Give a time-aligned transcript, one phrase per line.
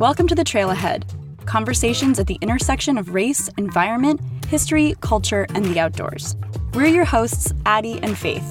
[0.00, 1.04] Welcome to the Trail Ahead
[1.44, 6.38] conversations at the intersection of race, environment, history, culture, and the outdoors.
[6.72, 8.42] We're your hosts, Addie and Faith.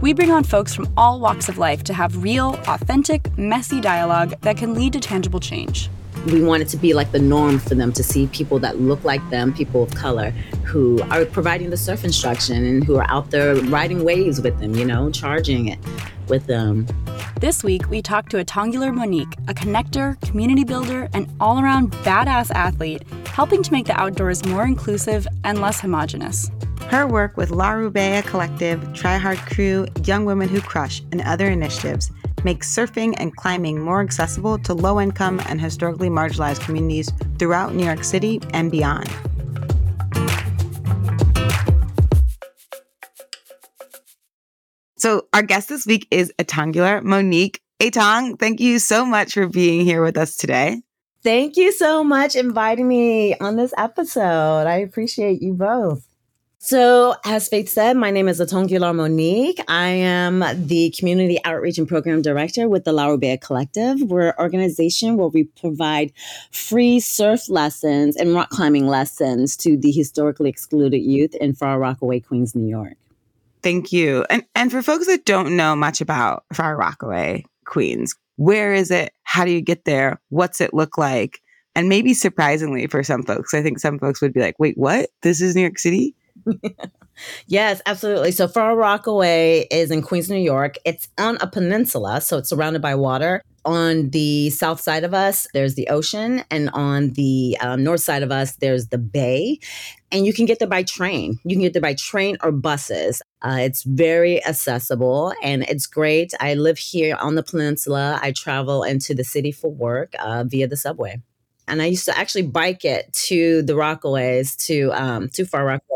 [0.00, 4.40] We bring on folks from all walks of life to have real, authentic, messy dialogue
[4.40, 5.90] that can lead to tangible change.
[6.32, 9.04] We want it to be like the norm for them to see people that look
[9.04, 10.30] like them, people of color,
[10.64, 14.74] who are providing the surf instruction and who are out there riding waves with them,
[14.74, 15.78] you know, charging it
[16.28, 16.86] with them.
[17.40, 22.50] This week, we talked to Atongular Monique, a connector, community builder, and all around badass
[22.54, 26.50] athlete, helping to make the outdoors more inclusive and less homogenous.
[26.88, 31.46] Her work with La Rubea Collective, Try Hard Crew, Young Women Who Crush, and other
[31.46, 32.10] initiatives
[32.44, 37.84] makes surfing and climbing more accessible to low income and historically marginalized communities throughout New
[37.84, 39.10] York City and beyond.
[45.06, 47.60] So, our guest this week is Atongular Monique.
[47.78, 50.82] Atong, thank you so much for being here with us today.
[51.22, 54.66] Thank you so much inviting me on this episode.
[54.66, 56.04] I appreciate you both.
[56.58, 59.60] So, as Faith said, my name is Atongular Monique.
[59.68, 64.02] I am the Community Outreach and Program Director with the La Rubea Collective.
[64.02, 66.12] We're an organization where we provide
[66.50, 72.18] free surf lessons and rock climbing lessons to the historically excluded youth in Far Rockaway,
[72.18, 72.96] Queens, New York.
[73.66, 74.24] Thank you.
[74.30, 79.12] And and for folks that don't know much about Far Rockaway, Queens, where is it?
[79.24, 80.20] How do you get there?
[80.28, 81.40] What's it look like?
[81.74, 85.10] And maybe surprisingly for some folks, I think some folks would be like, wait, what?
[85.22, 86.14] This is New York City?
[87.46, 88.32] yes, absolutely.
[88.32, 90.76] So Far Rockaway is in Queens, New York.
[90.84, 93.42] It's on a peninsula, so it's surrounded by water.
[93.64, 98.22] On the south side of us, there's the ocean, and on the um, north side
[98.22, 99.58] of us, there's the bay.
[100.12, 101.40] And you can get there by train.
[101.44, 103.22] You can get there by train or buses.
[103.42, 106.32] Uh, it's very accessible and it's great.
[106.38, 108.20] I live here on the peninsula.
[108.22, 111.20] I travel into the city for work uh, via the subway
[111.68, 115.95] and I used to actually bike it to the Rockaways to um to Far Rockaway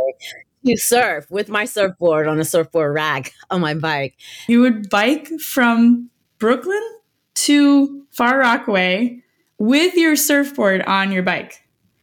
[0.66, 4.16] to surf with my surfboard on a surfboard rack on my bike.
[4.48, 6.82] You would bike from Brooklyn
[7.34, 9.22] to Far Rockaway
[9.58, 11.62] with your surfboard on your bike.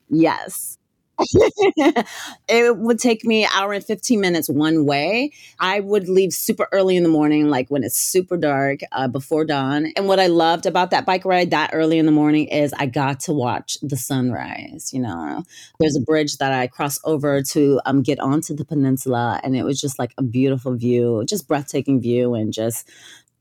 [0.09, 0.76] Yes.
[2.47, 5.31] it would take me an hour and 15 minutes one way.
[5.59, 9.45] I would leave super early in the morning, like when it's super dark, uh, before
[9.45, 9.91] dawn.
[9.95, 12.85] And what I loved about that bike ride that early in the morning is I
[12.85, 14.91] got to watch the sunrise.
[14.93, 15.43] You know,
[15.79, 19.63] there's a bridge that I cross over to um, get onto the peninsula, and it
[19.63, 22.87] was just like a beautiful view, just breathtaking view, and just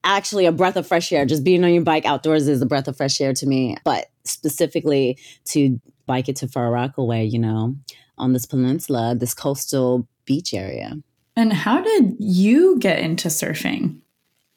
[0.04, 1.26] actually a breath of fresh air.
[1.26, 3.76] Just being on your bike outdoors is a breath of fresh air to me.
[3.84, 7.76] But specifically to bike it to Far Rockaway, you know,
[8.18, 10.96] on this peninsula, this coastal beach area.
[11.36, 13.98] And how did you get into surfing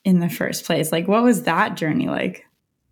[0.05, 0.91] in the first place?
[0.91, 2.45] Like, what was that journey like?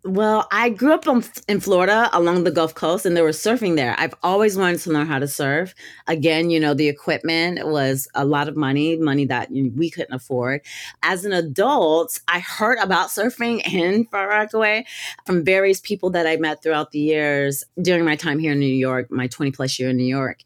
[0.08, 1.04] Well, I grew up
[1.48, 3.94] in Florida along the Gulf Coast and there was surfing there.
[3.98, 5.74] I've always wanted to learn how to surf.
[6.06, 10.62] Again, you know, the equipment was a lot of money, money that we couldn't afford.
[11.02, 14.86] As an adult, I heard about surfing in Far Rockaway
[15.26, 18.66] from various people that I met throughout the years during my time here in New
[18.66, 20.38] York, my 20 plus year in New York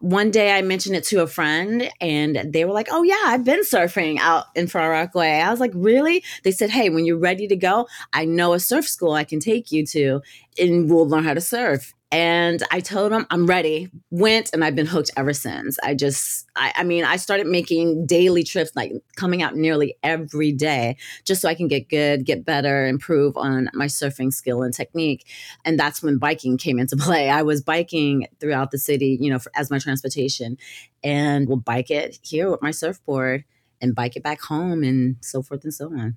[0.00, 3.44] one day I mentioned it to a friend and they were like, Oh, yeah, I've
[3.44, 5.40] been surfing out in Far Rockaway.
[5.40, 6.22] I was like, Really?
[6.44, 9.40] They said, Hey, when you're ready to go, I know a surf school I can
[9.40, 10.20] take you to
[10.58, 11.94] and we'll learn how to surf.
[12.10, 13.90] And I told him I'm ready.
[14.10, 15.78] Went and I've been hooked ever since.
[15.82, 20.52] I just, I, I, mean, I started making daily trips, like coming out nearly every
[20.52, 24.72] day, just so I can get good, get better, improve on my surfing skill and
[24.72, 25.26] technique.
[25.66, 27.28] And that's when biking came into play.
[27.28, 30.56] I was biking throughout the city, you know, for, as my transportation,
[31.04, 33.44] and will bike it here with my surfboard
[33.82, 36.16] and bike it back home and so forth and so on.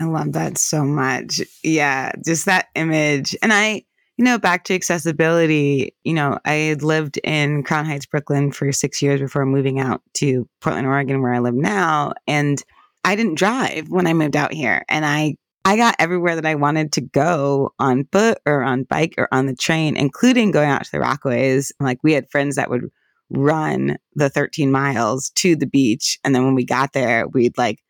[0.00, 1.40] I love that so much.
[1.62, 3.36] Yeah, just that image.
[3.42, 3.84] And I,
[4.16, 8.70] you know, back to accessibility, you know, I had lived in Crown Heights, Brooklyn for
[8.70, 12.12] six years before moving out to Portland, Oregon, where I live now.
[12.28, 12.62] And
[13.04, 14.84] I didn't drive when I moved out here.
[14.88, 15.36] And I
[15.66, 19.46] I got everywhere that I wanted to go on foot or on bike or on
[19.46, 21.72] the train, including going out to the Rockaways.
[21.80, 22.90] Like we had friends that would
[23.30, 26.18] run the 13 miles to the beach.
[26.22, 27.80] And then when we got there, we'd like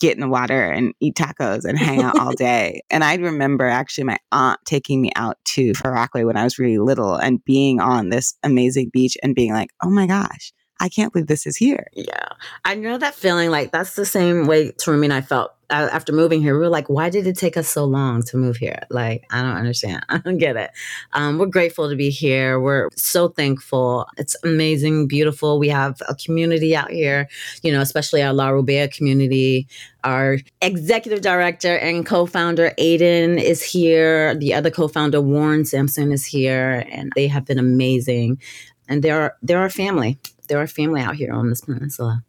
[0.00, 2.82] get in the water and eat tacos and hang out all day.
[2.90, 6.58] And I remember actually my aunt taking me out to Far Rockaway when I was
[6.58, 10.88] really little and being on this amazing beach and being like, oh my gosh, I
[10.88, 11.88] can't believe this is here.
[11.92, 12.28] Yeah.
[12.64, 16.40] I know that feeling like that's the same way Tarumi and I felt after moving
[16.40, 18.80] here, we were like, why did it take us so long to move here?
[18.90, 20.04] Like, I don't understand.
[20.08, 20.70] I don't get it.
[21.12, 22.58] Um, we're grateful to be here.
[22.58, 24.06] We're so thankful.
[24.16, 25.58] It's amazing, beautiful.
[25.58, 27.28] We have a community out here,
[27.62, 29.68] you know, especially our La Rubia community.
[30.04, 34.34] Our executive director and co founder, Aiden, is here.
[34.34, 36.84] The other co founder, Warren Sampson, is here.
[36.90, 38.40] And they have been amazing.
[38.88, 40.18] And they're, they're our family.
[40.48, 42.24] They're our family out here on this peninsula.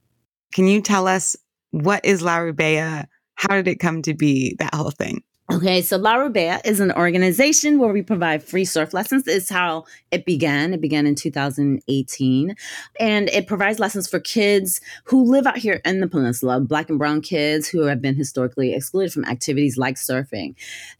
[0.52, 1.38] Can you tell us
[1.72, 3.08] what is La Rubia?
[3.40, 5.24] How did it come to be, that whole thing?
[5.50, 9.28] Okay, so La Rubia is an organization where we provide free surf lessons.
[9.28, 10.74] Is how it began.
[10.74, 12.56] It began in 2018.
[13.00, 17.00] And it provides lessons for kids who live out here in the peninsula, black and
[17.00, 20.54] brown kids who have been historically excluded from activities like surfing.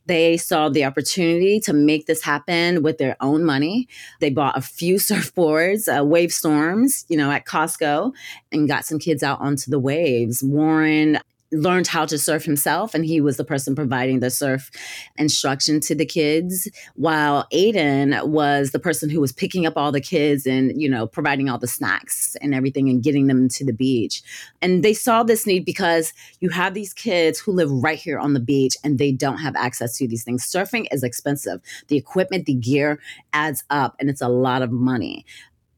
[0.06, 3.90] They saw the opportunity to make this happen with their own money.
[4.22, 8.14] They bought a few surfboards, uh, wave storms, you know, at Costco
[8.54, 10.42] and got some kids out onto the waves.
[10.42, 11.20] Warren
[11.51, 14.69] learned how to surf himself and he was the person providing the surf
[15.18, 20.01] instruction to the kids while aiden was the person who was picking up all the
[20.01, 23.74] kids and you know providing all the snacks and everything and getting them to the
[23.74, 24.22] beach.
[24.62, 28.34] And they saw this need because you have these kids who live right here on
[28.34, 30.45] the beach and they don't have access to these things.
[30.45, 31.62] Surfing is expensive.
[31.88, 33.00] The equipment the gear
[33.34, 35.25] adds up and it's a lot of money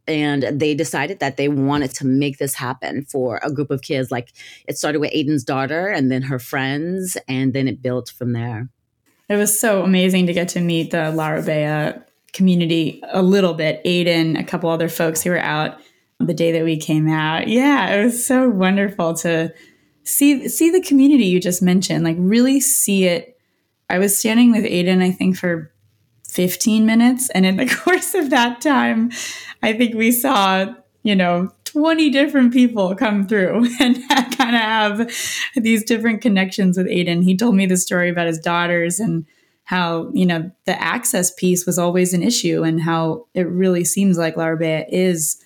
[0.07, 4.11] and they decided that they wanted to make this happen for a group of kids.
[4.11, 4.31] Like
[4.67, 8.69] it started with Aiden's daughter and then her friends, and then it built from there.
[9.29, 13.83] It was so amazing to get to meet the La Rubia community a little bit.
[13.85, 15.79] Aiden, a couple other folks who were out
[16.19, 17.47] the day that we came out.
[17.47, 19.53] Yeah, it was so wonderful to
[20.03, 22.03] see see the community you just mentioned.
[22.03, 23.37] Like really see it.
[23.89, 25.71] I was standing with Aiden, I think, for
[26.31, 27.29] 15 minutes.
[27.31, 29.11] And in the course of that time,
[29.61, 30.73] I think we saw,
[31.03, 35.11] you know, 20 different people come through and kind of have
[35.55, 37.23] these different connections with Aiden.
[37.23, 39.25] He told me the story about his daughters and
[39.65, 44.17] how, you know, the access piece was always an issue and how it really seems
[44.17, 45.41] like La Rubia is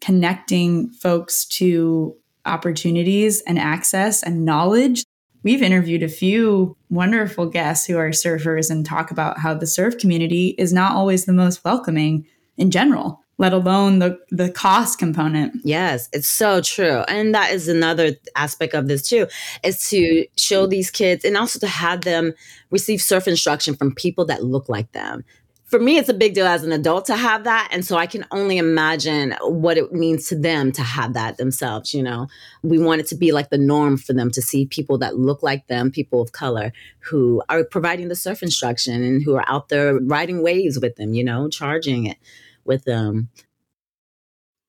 [0.00, 5.04] connecting folks to opportunities and access and knowledge
[5.42, 9.96] We've interviewed a few wonderful guests who are surfers and talk about how the surf
[9.98, 12.26] community is not always the most welcoming
[12.58, 15.54] in general, let alone the the cost component.
[15.64, 17.04] Yes, it's so true.
[17.08, 19.26] And that is another aspect of this too,
[19.64, 22.34] is to show these kids and also to have them
[22.70, 25.24] receive surf instruction from people that look like them
[25.70, 27.68] for me, it's a big deal as an adult to have that.
[27.70, 31.94] And so I can only imagine what it means to them to have that themselves.
[31.94, 32.26] You know,
[32.64, 35.44] we want it to be like the norm for them to see people that look
[35.44, 39.68] like them, people of color who are providing the surf instruction and who are out
[39.68, 42.18] there riding waves with them, you know, charging it
[42.64, 43.28] with them.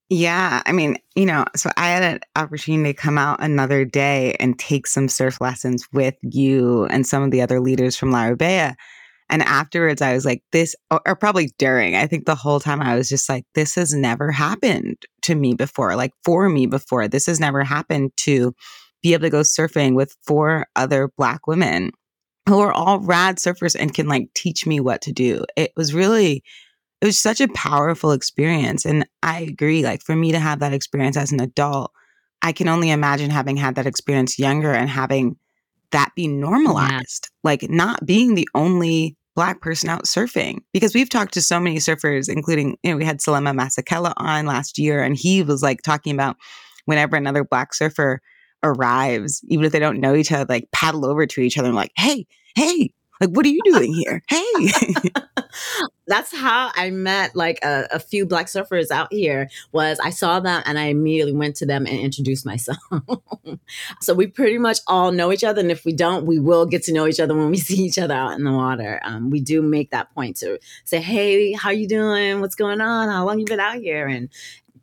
[0.07, 0.61] Yeah.
[0.65, 4.59] I mean, you know, so I had an opportunity to come out another day and
[4.59, 8.75] take some surf lessons with you and some of the other leaders from La Rubia.
[9.31, 12.95] And afterwards, I was like, this, or, probably during, I think the whole time I
[12.95, 17.07] was just like, this has never happened to me before, like for me before.
[17.07, 18.53] This has never happened to
[19.01, 21.91] be able to go surfing with four other Black women
[22.47, 25.45] who are all rad surfers and can like teach me what to do.
[25.55, 26.43] It was really,
[26.99, 28.85] it was such a powerful experience.
[28.85, 31.91] And I agree, like for me to have that experience as an adult,
[32.41, 35.37] I can only imagine having had that experience younger and having
[35.91, 37.49] that be normalized, yeah.
[37.49, 41.77] like not being the only black person out surfing because we've talked to so many
[41.77, 45.81] surfers including you know we had Selema Masekela on last year and he was like
[45.81, 46.35] talking about
[46.85, 48.21] whenever another black surfer
[48.63, 51.75] arrives even if they don't know each other like paddle over to each other and
[51.75, 52.25] like hey
[52.55, 52.91] hey
[53.21, 54.23] like what are you doing here?
[54.27, 54.43] Hey
[56.11, 60.41] that's how I met like a, a, few black surfers out here was I saw
[60.41, 62.77] them and I immediately went to them and introduced myself.
[64.01, 65.61] so we pretty much all know each other.
[65.61, 67.97] And if we don't, we will get to know each other when we see each
[67.97, 68.99] other out in the water.
[69.05, 72.41] Um, we do make that point to say, Hey, how you doing?
[72.41, 73.07] What's going on?
[73.07, 74.07] How long you been out here?
[74.07, 74.27] And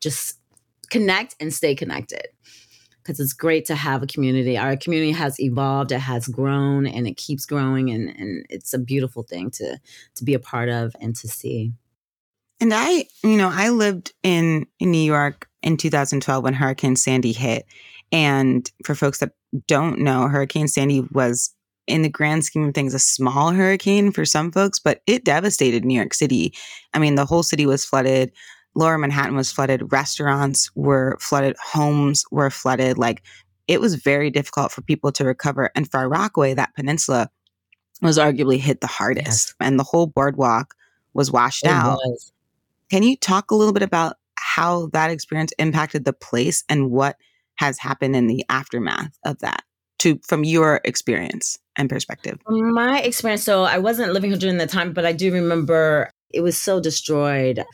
[0.01, 0.39] just
[0.89, 2.29] connect and stay connected
[3.09, 4.59] because it's great to have a community.
[4.59, 8.79] Our community has evolved, it has grown, and it keeps growing, and, and it's a
[8.79, 9.79] beautiful thing to
[10.17, 11.73] to be a part of and to see.
[12.61, 17.33] And I, you know, I lived in, in New York in 2012 when Hurricane Sandy
[17.33, 17.65] hit.
[18.13, 19.33] And for folks that
[19.67, 21.55] don't know, Hurricane Sandy was,
[21.87, 25.85] in the grand scheme of things, a small hurricane for some folks, but it devastated
[25.85, 26.53] New York City.
[26.93, 28.33] I mean, the whole city was flooded
[28.79, 32.97] lower Manhattan was flooded, restaurants were flooded, homes were flooded.
[32.97, 33.23] Like
[33.67, 35.71] it was very difficult for people to recover.
[35.75, 37.29] And Far Rockaway, that peninsula,
[38.01, 39.27] was arguably hit the hardest.
[39.27, 39.55] Yes.
[39.61, 40.75] And the whole boardwalk
[41.13, 41.99] was washed it out.
[42.05, 42.33] Was.
[42.91, 47.17] Can you talk a little bit about how that experience impacted the place and what
[47.57, 49.65] has happened in the aftermath of that?
[49.99, 52.39] to from your experience and perspective?
[52.47, 56.41] My experience, so I wasn't living here during that time, but I do remember it
[56.41, 57.65] was so destroyed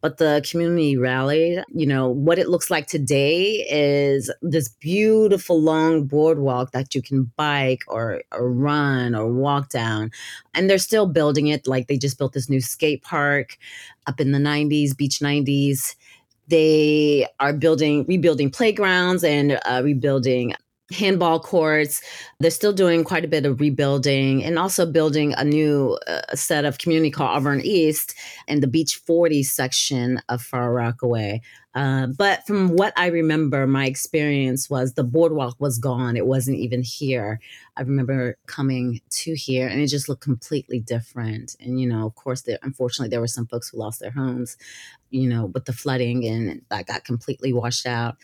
[0.00, 1.64] but the community rallied.
[1.74, 7.30] You know, what it looks like today is this beautiful long boardwalk that you can
[7.36, 10.10] bike or, or run or walk down.
[10.54, 11.66] And they're still building it.
[11.66, 13.58] Like they just built this new skate park
[14.06, 15.96] up in the 90s, beach 90s.
[16.46, 20.54] They are building, rebuilding playgrounds and uh, rebuilding
[20.90, 22.02] handball courts.
[22.40, 26.64] They're still doing quite a bit of rebuilding and also building a new uh, set
[26.64, 28.14] of community called Arverne East
[28.46, 31.42] and the Beach 40 section of Far Rockaway.
[31.74, 36.16] Uh, but from what I remember, my experience was the boardwalk was gone.
[36.16, 37.38] It wasn't even here.
[37.76, 41.54] I remember coming to here and it just looked completely different.
[41.60, 44.56] And, you know, of course, there, unfortunately, there were some folks who lost their homes,
[45.10, 48.16] you know, with the flooding and that got completely washed out.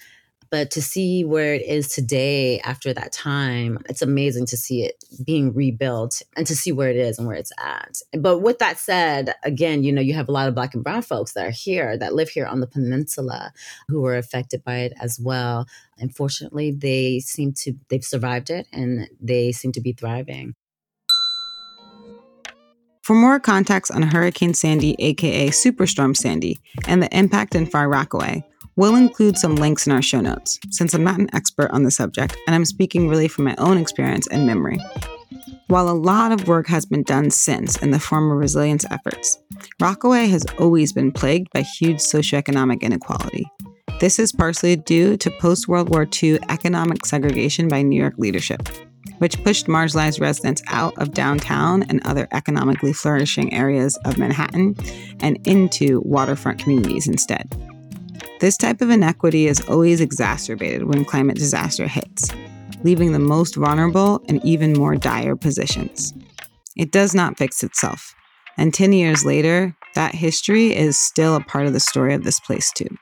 [0.54, 5.04] But to see where it is today after that time, it's amazing to see it
[5.26, 7.98] being rebuilt and to see where it is and where it's at.
[8.16, 11.02] But with that said, again, you know, you have a lot of black and brown
[11.02, 13.52] folks that are here, that live here on the peninsula
[13.88, 15.66] who were affected by it as well.
[15.98, 20.54] Unfortunately, they seem to, they've survived it and they seem to be thriving.
[23.02, 28.44] For more context on Hurricane Sandy, aka Superstorm Sandy, and the impact in Far Rockaway,
[28.76, 31.92] We'll include some links in our show notes, since I'm not an expert on the
[31.92, 34.78] subject and I'm speaking really from my own experience and memory.
[35.68, 39.38] While a lot of work has been done since in the form of resilience efforts,
[39.80, 43.46] Rockaway has always been plagued by huge socioeconomic inequality.
[44.00, 48.68] This is partially due to post World War II economic segregation by New York leadership,
[49.18, 54.74] which pushed marginalized residents out of downtown and other economically flourishing areas of Manhattan
[55.20, 57.48] and into waterfront communities instead.
[58.44, 62.30] This type of inequity is always exacerbated when climate disaster hits,
[62.82, 66.12] leaving the most vulnerable in even more dire positions.
[66.76, 68.14] It does not fix itself,
[68.58, 72.38] and 10 years later, that history is still a part of the story of this
[72.38, 72.94] place, too.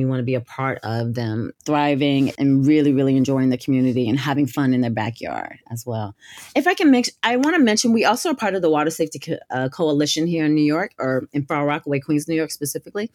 [0.00, 4.08] We want to be a part of them thriving and really, really enjoying the community
[4.08, 6.16] and having fun in their backyard as well.
[6.56, 8.90] If I can mix, I want to mention we also are part of the Water
[8.90, 12.50] Safety Co- uh, Coalition here in New York, or in Far Rockaway, Queens, New York
[12.50, 13.08] specifically.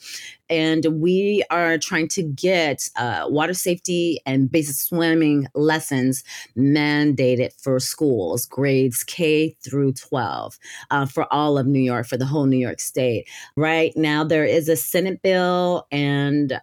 [0.50, 6.24] And we are trying to get uh, water safety and basic swimming lessons
[6.58, 10.58] mandated for schools, grades K through 12,
[10.92, 13.28] uh, for all of New York, for the whole New York state.
[13.58, 16.58] Right now, there is a Senate bill and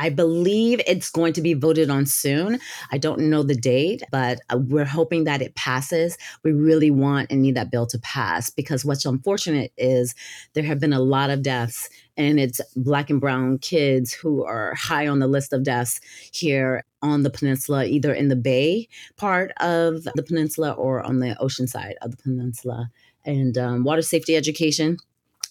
[0.00, 2.58] I believe it's going to be voted on soon.
[2.90, 6.16] I don't know the date, but uh, we're hoping that it passes.
[6.42, 10.14] We really want and need that bill to pass because what's unfortunate is
[10.54, 14.74] there have been a lot of deaths and it's black and brown kids who are
[14.74, 16.00] high on the list of deaths
[16.32, 18.88] here on the peninsula, either in the bay
[19.18, 22.90] part of the peninsula or on the ocean side of the peninsula.
[23.26, 24.96] And um, water safety education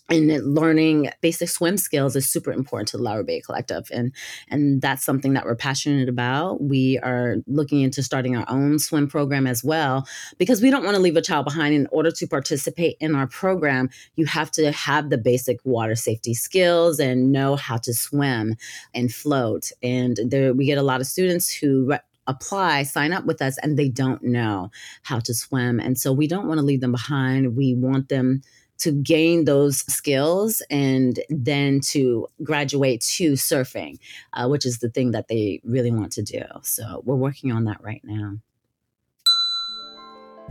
[0.10, 4.14] and learning basic swim skills is super important to the Lauro Bay Collective, and
[4.50, 6.62] and that's something that we're passionate about.
[6.62, 10.96] We are looking into starting our own swim program as well because we don't want
[10.96, 11.76] to leave a child behind.
[11.76, 16.34] In order to participate in our program, you have to have the basic water safety
[16.34, 18.56] skills and know how to swim
[18.94, 19.72] and float.
[19.84, 23.58] And there, we get a lot of students who re- apply, sign up with us,
[23.60, 24.72] and they don't know
[25.04, 27.56] how to swim, and so we don't want to leave them behind.
[27.56, 28.42] We want them
[28.80, 33.98] to gain those skills and then to graduate to surfing,
[34.34, 36.44] uh, which is the thing that they really want to do.
[36.64, 38.38] So we're working on that right now.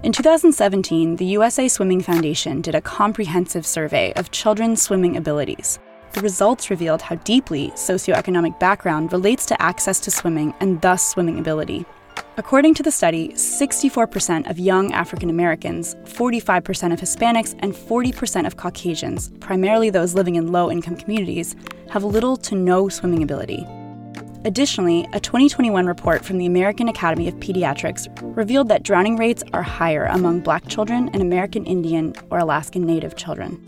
[0.04, 5.80] In 2017, the USA Swimming Foundation did a comprehensive survey of children's swimming abilities.
[6.12, 11.40] The results revealed how deeply socioeconomic background relates to access to swimming and thus swimming
[11.40, 11.85] ability.
[12.37, 18.56] According to the study, 64% of young African Americans, 45% of Hispanics, and 40% of
[18.56, 21.56] Caucasians, primarily those living in low income communities,
[21.90, 23.66] have little to no swimming ability.
[24.44, 28.06] Additionally, a 2021 report from the American Academy of Pediatrics
[28.37, 33.16] revealed that drowning rates are higher among Black children and American Indian or Alaskan Native
[33.16, 33.60] children.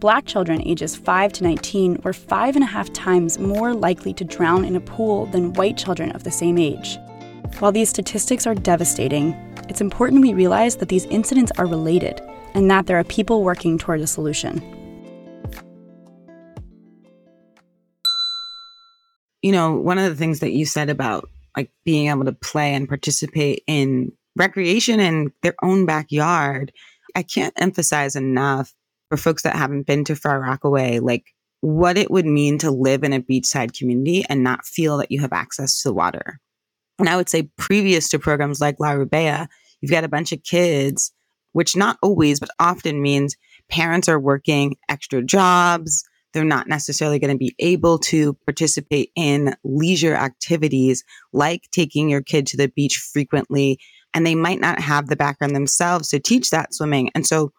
[0.00, 4.24] Black children ages 5 to 19 were five and a half times more likely to
[4.24, 6.98] drown in a pool than white children of the same age.
[7.58, 9.32] While these statistics are devastating,
[9.68, 12.20] it's important we realize that these incidents are related
[12.54, 14.62] and that there are people working toward a solution.
[19.42, 22.74] You know, one of the things that you said about like being able to play
[22.74, 26.72] and participate in recreation in their own backyard,
[27.16, 28.72] I can't emphasize enough
[29.10, 31.24] for folks that haven't been to Far Rockaway, like
[31.60, 35.20] what it would mean to live in a beachside community and not feel that you
[35.20, 36.40] have access to the water.
[36.98, 39.48] And I would say previous to programs like La Rubia,
[39.80, 41.12] you've got a bunch of kids,
[41.52, 43.36] which not always, but often means
[43.68, 46.04] parents are working extra jobs.
[46.32, 52.22] They're not necessarily going to be able to participate in leisure activities like taking your
[52.22, 53.78] kid to the beach frequently.
[54.14, 57.10] And they might not have the background themselves to teach that swimming.
[57.14, 57.52] And so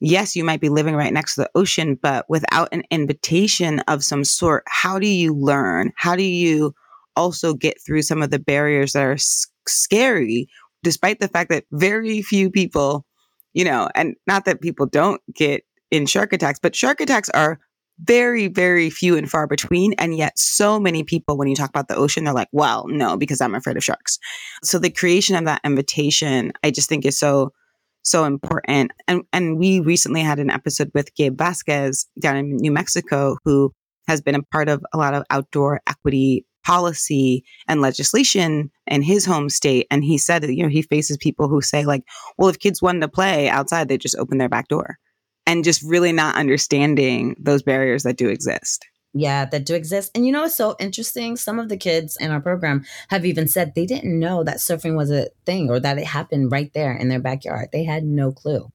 [0.00, 4.04] yes, you might be living right next to the ocean, but without an invitation of
[4.04, 5.92] some sort, how do you learn?
[5.96, 6.74] How do you
[7.16, 9.16] also get through some of the barriers that are
[9.66, 10.48] scary,
[10.82, 13.04] despite the fact that very few people,
[13.52, 17.58] you know, and not that people don't get in shark attacks, but shark attacks are
[18.00, 19.92] very, very few and far between.
[19.94, 23.16] And yet, so many people, when you talk about the ocean, they're like, well, no,
[23.16, 24.18] because I'm afraid of sharks.
[24.64, 27.52] So, the creation of that invitation, I just think is so
[28.02, 28.92] so important.
[29.08, 33.72] And and we recently had an episode with Gabe Vasquez down in New Mexico, who
[34.06, 39.24] has been a part of a lot of outdoor equity policy and legislation in his
[39.24, 39.86] home state.
[39.90, 42.02] And he said that, you know, he faces people who say, like,
[42.38, 44.98] well, if kids wanted to play outside, they just open their back door.
[45.46, 48.86] And just really not understanding those barriers that do exist.
[49.12, 50.10] Yeah, that do exist.
[50.14, 51.36] And you know what's so interesting?
[51.36, 54.96] Some of the kids in our program have even said they didn't know that surfing
[54.96, 57.68] was a thing or that it happened right there in their backyard.
[57.72, 58.72] They had no clue.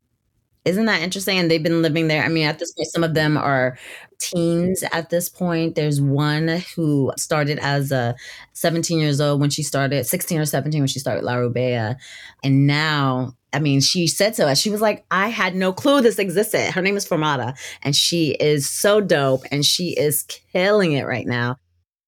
[0.70, 1.38] Isn't that interesting?
[1.38, 2.24] And they've been living there.
[2.24, 3.78] I mean, at this point, some of them are
[4.20, 5.76] teens at this point.
[5.76, 8.16] There's one who started as a
[8.54, 11.98] 17 years old when she started, 16 or 17 when she started La Rubia.
[12.44, 16.02] And now I mean, she said to us, she was like, I had no clue
[16.02, 16.72] this existed.
[16.72, 20.24] Her name is Formata, and she is so dope and she is
[20.54, 21.56] killing it right now.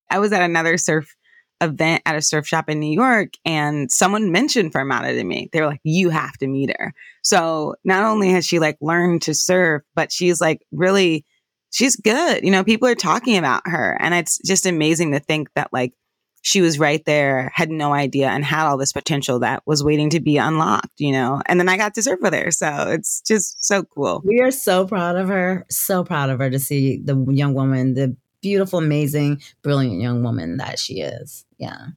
[0.10, 1.15] I was at another surf
[1.62, 5.50] event at a surf shop in New York and someone mentioned Formata to me.
[5.53, 6.94] They were like, you have to meet her.
[7.24, 11.25] So not only has she like learned to surf, but she's like really,
[11.72, 12.44] she's good.
[12.44, 13.98] You know, people are talking about her.
[14.00, 15.94] And it's just amazing to think that like
[16.41, 20.10] she was right there, had no idea, and had all this potential that was waiting
[20.10, 21.41] to be unlocked, you know.
[21.46, 22.51] And then I got to surf with her.
[22.51, 24.24] So it's just so cool.
[24.25, 25.65] We are so proud of her.
[25.70, 30.58] So proud of her to see the young woman, the beautiful, amazing, brilliant young woman
[30.58, 31.46] that she is.
[31.62, 31.88] Yeah.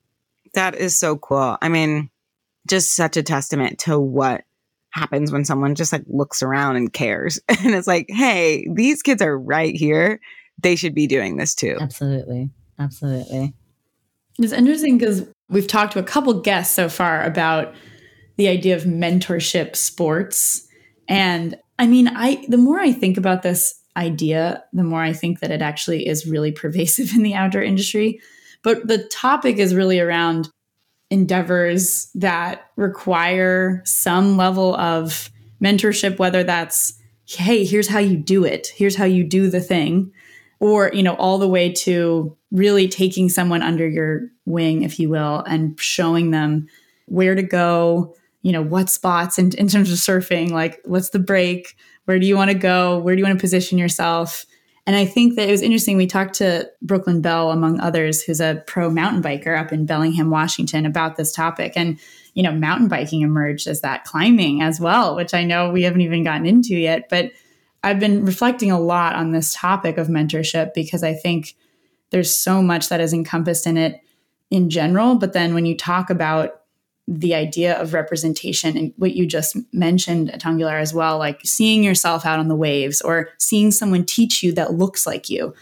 [0.52, 1.56] That is so cool.
[1.60, 2.10] I mean,
[2.68, 4.44] just such a testament to what
[4.90, 7.40] happens when someone just like looks around and cares.
[7.64, 10.20] And it's like, hey, these kids are right here.
[10.62, 11.76] They should be doing this too.
[11.80, 12.50] Absolutely.
[12.78, 13.54] Absolutely.
[14.38, 17.74] It's interesting because we've talked to a couple guests so far about
[18.36, 20.66] the idea of mentorship sports.
[21.08, 25.40] And I mean, I the more I think about this idea, the more I think
[25.40, 28.20] that it actually is really pervasive in the outdoor industry.
[28.64, 30.48] But the topic is really around
[31.10, 35.30] endeavors that require some level of
[35.62, 36.94] mentorship, whether that's,
[37.26, 40.10] hey, here's how you do it, here's how you do the thing,
[40.58, 45.08] or, you know, all the way to really taking someone under your wing, if you
[45.08, 46.66] will, and showing them
[47.06, 51.18] where to go, you know, what spots in, in terms of surfing, like what's the
[51.18, 54.46] break, where do you want to go, where do you want to position yourself.
[54.86, 55.96] And I think that it was interesting.
[55.96, 60.28] We talked to Brooklyn Bell, among others, who's a pro mountain biker up in Bellingham,
[60.28, 61.72] Washington, about this topic.
[61.74, 61.98] And,
[62.34, 66.02] you know, mountain biking emerged as that climbing as well, which I know we haven't
[66.02, 67.08] even gotten into yet.
[67.08, 67.32] But
[67.82, 71.54] I've been reflecting a lot on this topic of mentorship because I think
[72.10, 74.00] there's so much that is encompassed in it
[74.50, 75.14] in general.
[75.16, 76.60] But then when you talk about
[77.06, 82.24] the idea of representation and what you just mentioned, Tangular, as well, like seeing yourself
[82.24, 85.54] out on the waves or seeing someone teach you that looks like you,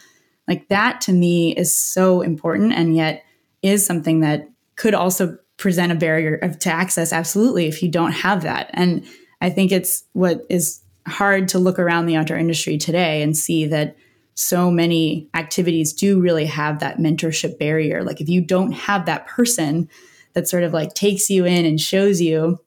[0.47, 3.25] like that to me is so important and yet
[3.63, 8.13] is something that could also present a barrier of, to access absolutely if you don't
[8.13, 9.07] have that and
[9.41, 13.67] i think it's what is hard to look around the outdoor industry today and see
[13.67, 13.97] that
[14.35, 18.03] so many activities do really have that mentorship barrier.
[18.03, 19.89] Like if you don't have that person
[20.35, 22.59] that sort of like takes you in and shows you,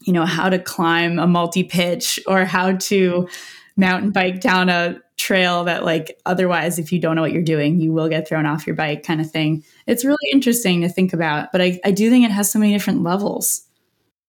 [0.00, 3.28] you know, how to climb a multi pitch or how to
[3.76, 7.80] mountain bike down a trail that like otherwise if you don't know what you're doing
[7.80, 11.14] you will get thrown off your bike kind of thing it's really interesting to think
[11.14, 13.66] about but i, I do think it has so many different levels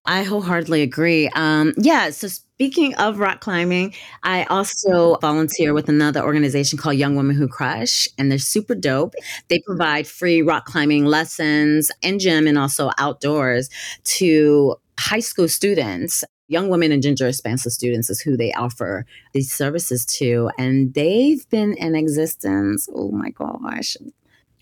[0.07, 1.29] I wholeheartedly agree.
[1.35, 2.09] Um, yeah.
[2.11, 3.93] So speaking of rock climbing,
[4.23, 9.13] I also volunteer with another organization called Young Women Who Crush, and they're super dope.
[9.47, 13.69] They provide free rock climbing lessons in gym and also outdoors
[14.05, 16.23] to high school students.
[16.47, 20.49] Young women and gender expansive students is who they offer these services to.
[20.57, 22.89] And they've been in existence.
[22.91, 23.97] Oh my gosh.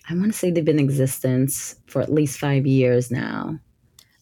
[0.09, 3.57] I want to say they've been in existence for at least five years now.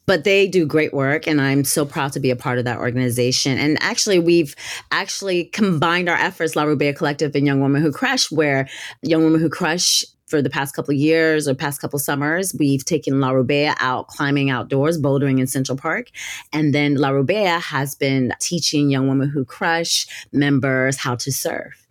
[0.06, 2.80] But they do great work and i'm so proud to be a part of that
[2.80, 4.56] organization and actually we've
[4.92, 8.68] actually combined our efforts la rubea collective and young women who crush where
[9.02, 13.20] young women who crush for the past couple years or past couple summers, we've taken
[13.20, 16.08] La Rubea out climbing outdoors, bouldering in Central Park.
[16.52, 21.83] And then La Rubea has been teaching young women who crush members how to surf.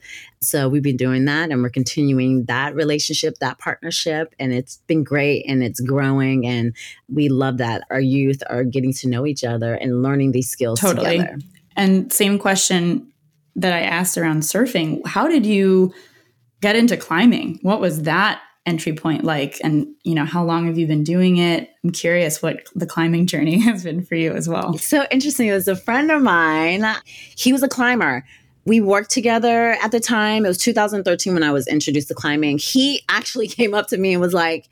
[0.42, 4.34] So we've been doing that and we're continuing that relationship, that partnership.
[4.38, 6.46] And it's been great and it's growing.
[6.46, 6.74] And
[7.08, 10.80] we love that our youth are getting to know each other and learning these skills
[10.80, 11.18] totally.
[11.18, 11.38] together.
[11.76, 13.12] And same question
[13.56, 15.06] that I asked around surfing.
[15.06, 15.92] How did you
[16.62, 17.58] get into climbing.
[17.60, 19.58] What was that entry point like?
[19.62, 21.68] And, you know, how long have you been doing it?
[21.84, 24.78] I'm curious what the climbing journey has been for you as well.
[24.78, 25.48] So interesting.
[25.48, 26.86] It was a friend of mine.
[27.04, 28.24] He was a climber.
[28.64, 30.44] We worked together at the time.
[30.44, 32.58] It was 2013 when I was introduced to climbing.
[32.58, 34.68] He actually came up to me and was like,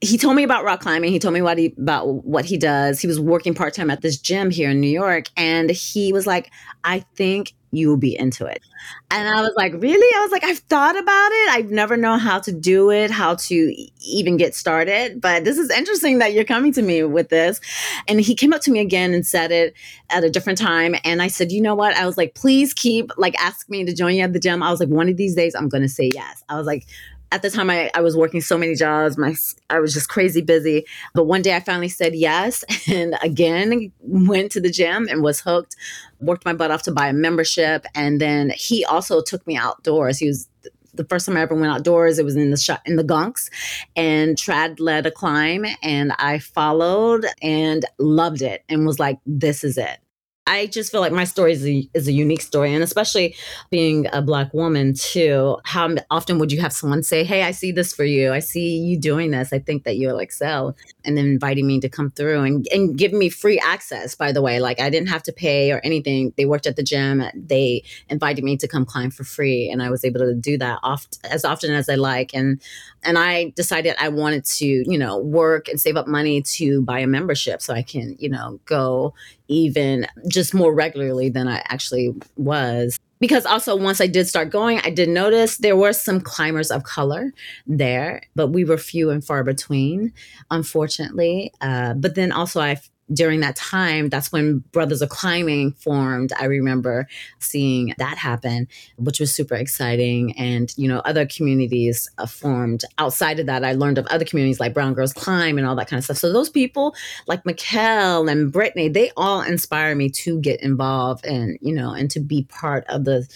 [0.00, 1.12] he told me about rock climbing.
[1.12, 3.00] He told me what he about what he does.
[3.00, 6.26] He was working part time at this gym here in New York, and he was
[6.26, 6.50] like,
[6.82, 8.62] "I think you will be into it.
[9.10, 10.16] And I was like, really?
[10.16, 11.48] I was like, I've thought about it.
[11.50, 15.20] I've never known how to do it, how to even get started.
[15.20, 17.60] But this is interesting that you're coming to me with this.
[18.08, 19.74] And he came up to me again and said it
[20.10, 20.94] at a different time.
[21.02, 21.96] And I said, you know what?
[21.96, 24.62] I was like, please keep like ask me to join you at the gym.
[24.62, 26.44] I was like, one of these days I'm gonna say yes.
[26.48, 26.86] I was like,
[27.32, 29.16] at the time I, I was working so many jobs.
[29.16, 29.34] My
[29.70, 30.84] i was just crazy busy.
[31.14, 35.40] But one day i finally said yes and again went to the gym and was
[35.40, 35.74] hooked
[36.20, 37.84] worked my butt off to buy a membership.
[37.94, 40.18] And then he also took me outdoors.
[40.18, 40.48] He was
[40.94, 43.48] the first time I ever went outdoors, it was in the shot in the gunks,
[43.96, 49.64] and Trad led a climb, and I followed and loved it, and was like, "This
[49.64, 49.98] is it."
[50.44, 52.74] I just feel like my story is a, is a unique story.
[52.74, 53.36] And especially
[53.70, 57.70] being a Black woman, too, how often would you have someone say, Hey, I see
[57.70, 58.32] this for you.
[58.32, 59.52] I see you doing this.
[59.52, 60.76] I think that you'll excel.
[61.04, 64.42] And then inviting me to come through and, and give me free access, by the
[64.42, 64.58] way.
[64.58, 66.32] Like I didn't have to pay or anything.
[66.36, 67.22] They worked at the gym.
[67.34, 69.70] They invited me to come climb for free.
[69.70, 72.34] And I was able to do that oft, as often as I like.
[72.34, 72.60] And
[73.04, 77.00] and I decided I wanted to, you know, work and save up money to buy
[77.00, 79.14] a membership so I can, you know, go
[79.52, 82.98] even just more regularly than I actually was.
[83.20, 86.82] Because also, once I did start going, I did notice there were some climbers of
[86.82, 87.32] color
[87.68, 90.12] there, but we were few and far between,
[90.50, 91.52] unfortunately.
[91.60, 92.80] Uh, but then also, I
[93.12, 96.32] during that time, that's when Brothers of Climbing formed.
[96.38, 100.36] I remember seeing that happen, which was super exciting.
[100.38, 103.64] And, you know, other communities uh, formed outside of that.
[103.64, 106.18] I learned of other communities like Brown Girls Climb and all that kind of stuff.
[106.18, 106.94] So those people
[107.26, 112.10] like Mikhail and Brittany, they all inspire me to get involved and, you know, and
[112.10, 113.28] to be part of the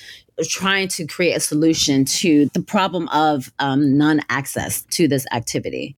[0.44, 5.96] trying to create a solution to the problem of um, non access to this activity.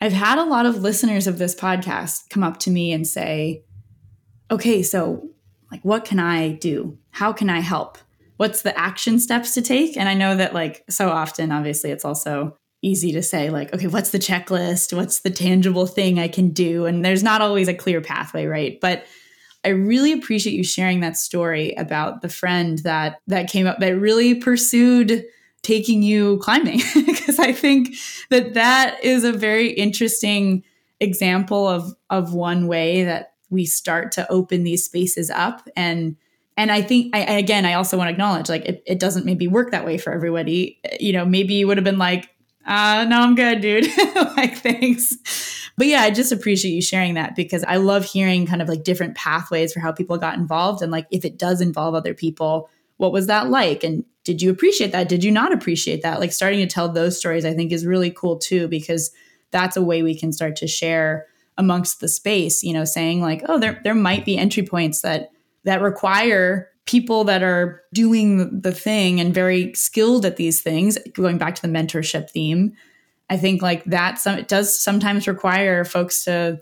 [0.00, 3.64] I've had a lot of listeners of this podcast come up to me and say,
[4.50, 5.28] okay, so
[5.70, 6.98] like, what can I do?
[7.10, 7.98] How can I help?
[8.36, 9.96] What's the action steps to take?
[9.96, 13.86] And I know that, like, so often, obviously, it's also easy to say, like, okay,
[13.86, 14.96] what's the checklist?
[14.96, 16.86] What's the tangible thing I can do?
[16.86, 18.78] And there's not always a clear pathway, right?
[18.80, 19.04] But
[19.62, 23.98] I really appreciate you sharing that story about the friend that that came up that
[23.98, 25.26] really pursued
[25.62, 27.94] taking you climbing because I think
[28.30, 30.64] that that is a very interesting
[31.00, 35.68] example of of one way that we start to open these spaces up.
[35.76, 36.16] And
[36.56, 39.48] and I think I again I also want to acknowledge like it, it doesn't maybe
[39.48, 40.78] work that way for everybody.
[40.98, 42.30] You know maybe you would have been like
[42.66, 43.86] uh no I'm good dude.
[44.36, 45.16] Like thanks.
[45.76, 48.84] But yeah I just appreciate you sharing that because I love hearing kind of like
[48.84, 52.70] different pathways for how people got involved and like if it does involve other people
[53.00, 53.82] what was that like?
[53.82, 55.08] And did you appreciate that?
[55.08, 56.20] Did you not appreciate that?
[56.20, 59.10] Like starting to tell those stories i think is really cool too because
[59.50, 61.26] that's a way we can start to share
[61.58, 65.30] amongst the space you know saying like oh there there might be entry points that
[65.64, 70.98] that require people that are doing the thing and very skilled at these things.
[71.12, 72.74] Going back to the mentorship theme
[73.30, 76.60] i think like that some it does sometimes require folks to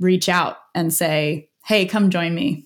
[0.00, 2.65] reach out and say hey come join me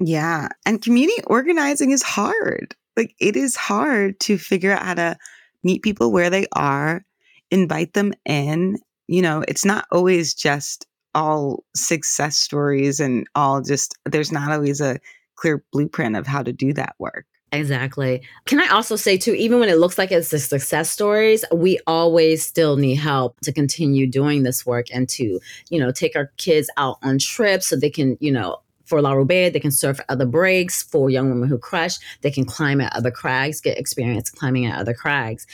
[0.00, 0.48] yeah.
[0.66, 2.74] And community organizing is hard.
[2.96, 5.16] Like it is hard to figure out how to
[5.62, 7.04] meet people where they are,
[7.50, 8.78] invite them in.
[9.08, 14.80] You know, it's not always just all success stories and all just, there's not always
[14.80, 14.98] a
[15.36, 17.26] clear blueprint of how to do that work.
[17.52, 18.20] Exactly.
[18.46, 21.78] Can I also say too, even when it looks like it's the success stories, we
[21.86, 25.38] always still need help to continue doing this work and to,
[25.70, 29.12] you know, take our kids out on trips so they can, you know, for La
[29.12, 30.82] Rubea, they can surf other breaks.
[30.82, 34.78] For young women who crush, they can climb at other crags, get experience climbing at
[34.78, 35.46] other crags.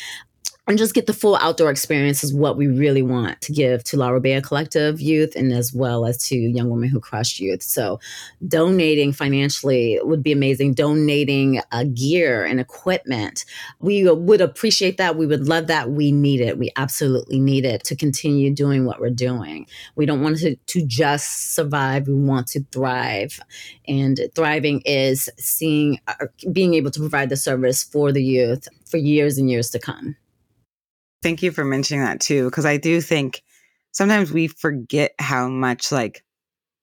[0.71, 3.97] And just get the full outdoor experience is what we really want to give to
[3.97, 7.63] La Rubia Collective youth and as well as to Young Women Who Crush youth.
[7.63, 7.99] So
[8.47, 10.75] donating financially would be amazing.
[10.75, 13.45] Donating uh, gear and equipment.
[13.81, 15.17] We would appreciate that.
[15.17, 15.91] We would love that.
[15.91, 16.57] We need it.
[16.57, 19.67] We absolutely need it to continue doing what we're doing.
[19.97, 22.07] We don't want to, to just survive.
[22.07, 23.41] We want to thrive.
[23.89, 28.99] And thriving is seeing, uh, being able to provide the service for the youth for
[28.99, 30.15] years and years to come.
[31.23, 33.43] Thank you for mentioning that too, because I do think
[33.93, 36.25] sometimes we forget how much like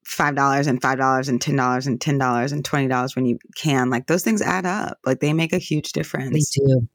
[0.05, 3.25] five dollars and five dollars and ten dollars and ten dollars and twenty dollars when
[3.25, 6.33] you can like those things add up like they make a huge difference.
[6.55, 6.87] they do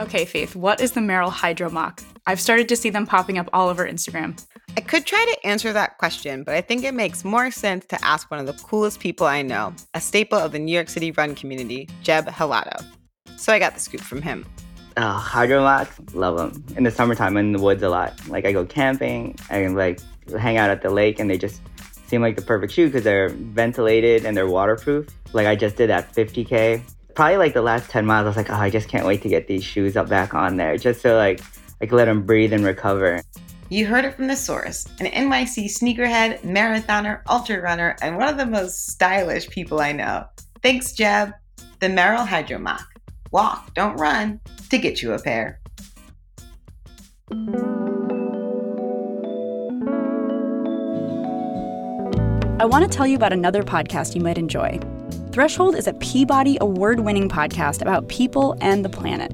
[0.00, 3.48] okay faith what is the merrell hydro moc i've started to see them popping up
[3.52, 4.36] all over instagram
[4.76, 8.04] I could try to answer that question, but I think it makes more sense to
[8.04, 11.10] ask one of the coolest people I know, a staple of the New York City
[11.10, 12.84] run community, Jeb Helado.
[13.36, 14.46] So I got the scoop from him.
[14.96, 16.64] Oh, hydro mocs, love them.
[16.76, 18.14] In the summertime, I'm in the woods a lot.
[18.28, 20.00] Like I go camping, I like
[20.38, 21.60] hang out at the lake, and they just
[22.06, 25.08] seem like the perfect shoe because they're ventilated and they're waterproof.
[25.32, 26.82] Like I just did that 50k.
[27.20, 29.28] Probably like the last 10 miles, I was like, oh, I just can't wait to
[29.28, 31.42] get these shoes up back on there, just so like
[31.82, 33.20] I can let them breathe and recover.
[33.68, 38.38] You heard it from the source an NYC sneakerhead, marathoner, ultra runner, and one of
[38.38, 40.24] the most stylish people I know.
[40.62, 41.34] Thanks, Jeb.
[41.80, 42.86] The Merrell Hydro Moc.
[43.32, 45.60] Walk, don't run, to get you a pair.
[52.58, 54.80] I want to tell you about another podcast you might enjoy.
[55.32, 59.32] Threshold is a Peabody award winning podcast about people and the planet.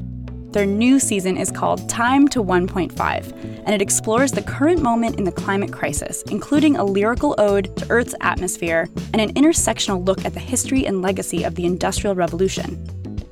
[0.52, 5.24] Their new season is called Time to 1.5, and it explores the current moment in
[5.24, 10.34] the climate crisis, including a lyrical ode to Earth's atmosphere and an intersectional look at
[10.34, 12.86] the history and legacy of the Industrial Revolution.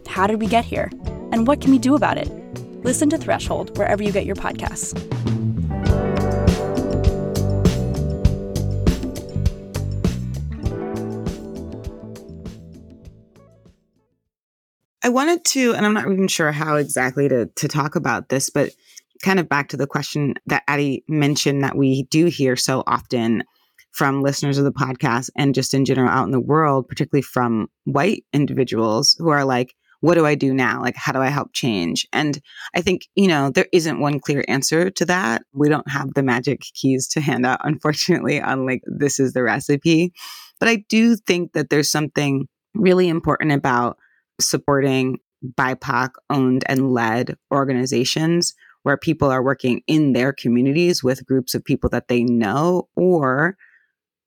[0.06, 0.90] How did we get here?
[1.32, 2.30] And what can we do about it?
[2.82, 4.98] Listen to Threshold wherever you get your podcasts.
[15.04, 18.48] I wanted to, and I'm not even sure how exactly to, to talk about this,
[18.48, 18.70] but
[19.22, 23.44] kind of back to the question that Addie mentioned that we do hear so often
[23.92, 27.68] from listeners of the podcast and just in general out in the world, particularly from
[27.84, 30.80] white individuals who are like, what do I do now?
[30.80, 32.06] Like, how do I help change?
[32.10, 32.40] And
[32.74, 35.42] I think, you know, there isn't one clear answer to that.
[35.52, 39.42] We don't have the magic keys to hand out, unfortunately, on like, this is the
[39.42, 40.14] recipe.
[40.58, 43.98] But I do think that there's something really important about
[44.40, 51.54] supporting BIPOC owned and led organizations where people are working in their communities with groups
[51.54, 53.56] of people that they know or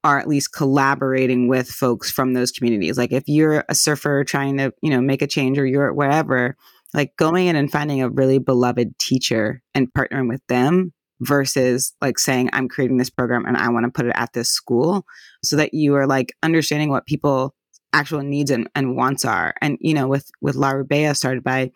[0.04, 2.98] are at least collaborating with folks from those communities.
[2.98, 6.56] Like if you're a surfer trying to, you know, make a change or you're wherever,
[6.94, 12.20] like going in and finding a really beloved teacher and partnering with them versus like
[12.20, 15.06] saying I'm creating this program and I want to put it at this school
[15.44, 17.56] so that you are like understanding what people
[17.98, 19.56] actual needs and, and wants are.
[19.60, 21.72] And, you know, with, with La Rubia started by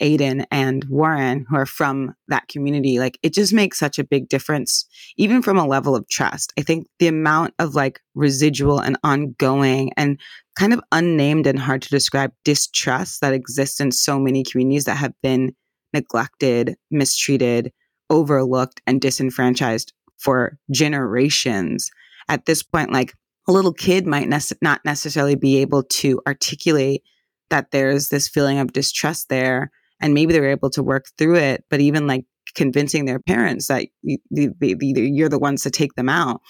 [0.00, 4.28] Aiden and Warren, who are from that community, like it just makes such a big
[4.28, 4.86] difference,
[5.18, 6.52] even from a level of trust.
[6.58, 10.18] I think the amount of like residual and ongoing and
[10.58, 14.96] kind of unnamed and hard to describe distrust that exists in so many communities that
[14.96, 15.54] have been
[15.92, 17.70] neglected, mistreated,
[18.08, 21.90] overlooked, and disenfranchised for generations.
[22.28, 23.12] At this point, like
[23.48, 27.02] a little kid might nece- not necessarily be able to articulate
[27.50, 31.64] that there's this feeling of distrust there and maybe they're able to work through it
[31.70, 36.40] but even like convincing their parents that you, you're the ones to take them out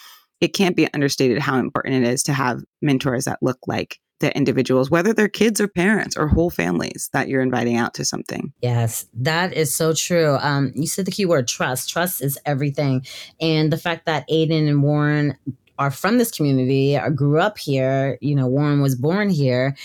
[0.40, 4.35] it can't be understated how important it is to have mentors that look like the
[4.37, 8.52] individuals, whether they're kids or parents or whole families that you're inviting out to something.
[8.62, 10.38] Yes, that is so true.
[10.40, 11.90] Um, you said the key word trust.
[11.90, 13.04] Trust is everything.
[13.40, 15.37] And the fact that Aiden and Warren
[15.78, 19.76] are from this community, I grew up here, you know, Warren was born here,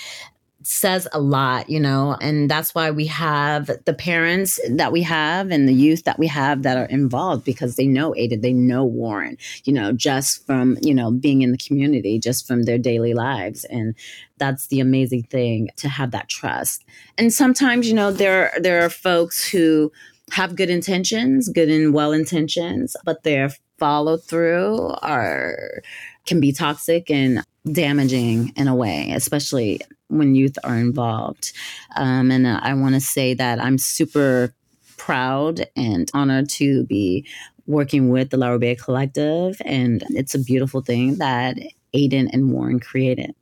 [0.64, 5.50] says a lot, you know, and that's why we have the parents that we have
[5.50, 8.86] and the youth that we have that are involved because they know Aiden, they know
[8.86, 13.14] Warren, you know, just from, you know, being in the community, just from their daily
[13.14, 13.64] lives.
[13.66, 13.96] And
[14.38, 16.84] that's the amazing thing to have that trust.
[17.18, 19.92] And sometimes, you know, there there are folks who
[20.32, 23.52] have good intentions, good and well intentions, but their
[23.82, 25.82] follow through are
[26.28, 31.52] can be toxic and damaging in a way, especially when youth are involved.
[31.96, 34.54] Um, and I want to say that I'm super
[34.98, 37.26] proud and honored to be
[37.66, 41.58] working with the La Rubia Collective, and it's a beautiful thing that
[41.96, 43.34] Aiden and Warren created.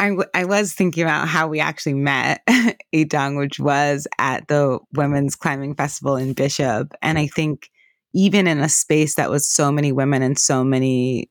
[0.00, 2.42] I, w- I was thinking about how we actually met
[2.92, 6.92] Atong, which was at the Women's Climbing Festival in Bishop.
[7.02, 7.70] And I think
[8.14, 11.28] even in a space that was so many women and so many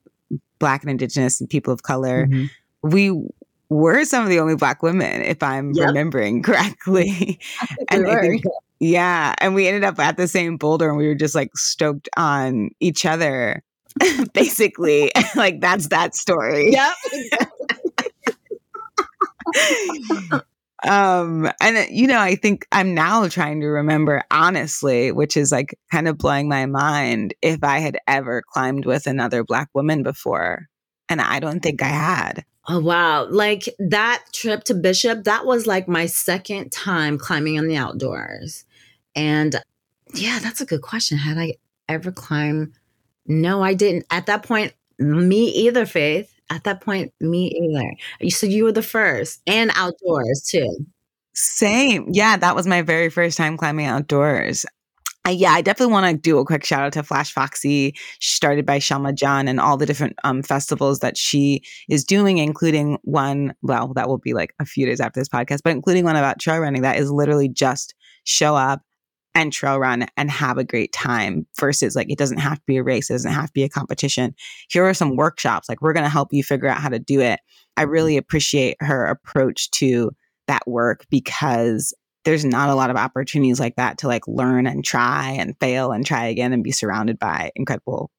[0.60, 2.46] Black and Indigenous and people of color, mm-hmm.
[2.88, 3.12] we
[3.70, 5.88] were some of the only Black women, if I'm yep.
[5.88, 7.40] remembering correctly.
[7.90, 8.44] and I think,
[8.80, 9.34] yeah.
[9.40, 12.72] And we ended up at the same boulder and we were just like stoked on
[12.80, 13.64] each other.
[14.34, 16.72] Basically, like that's that story.
[16.72, 16.96] Yep.
[20.88, 25.52] Um and uh, you know i think i'm now trying to remember honestly which is
[25.52, 30.02] like kind of blowing my mind if i had ever climbed with another black woman
[30.02, 30.68] before
[31.08, 32.44] and i don't think i had.
[32.68, 33.26] Oh wow.
[33.26, 38.66] Like that trip to bishop that was like my second time climbing on the outdoors.
[39.16, 39.56] And
[40.14, 41.18] yeah that's a good question.
[41.18, 41.56] Had i
[41.90, 42.74] ever climbed?
[43.26, 44.06] No i didn't.
[44.12, 48.30] At that point me either faith at that point, me either.
[48.30, 50.86] So you were the first and outdoors too.
[51.34, 52.08] Same.
[52.12, 54.66] Yeah, that was my very first time climbing outdoors.
[55.26, 58.66] Uh, yeah, I definitely want to do a quick shout out to Flash Foxy, started
[58.66, 63.54] by Shelma Jun, and all the different um, festivals that she is doing, including one,
[63.62, 66.40] well, that will be like a few days after this podcast, but including one about
[66.40, 68.82] trail running that is literally just show up,
[69.34, 72.78] and trail run and have a great time versus like it doesn't have to be
[72.78, 74.36] a race, it doesn't have to be a competition.
[74.70, 77.22] Here are some workshops, like we're going to help you figure out how to do
[77.22, 77.40] it.
[77.78, 77.92] I mm-hmm.
[77.92, 80.12] really appreciate her approach to
[80.48, 84.84] that work because there's not a lot of opportunities like that to like learn and
[84.84, 88.12] try and fail and try again and be surrounded by incredible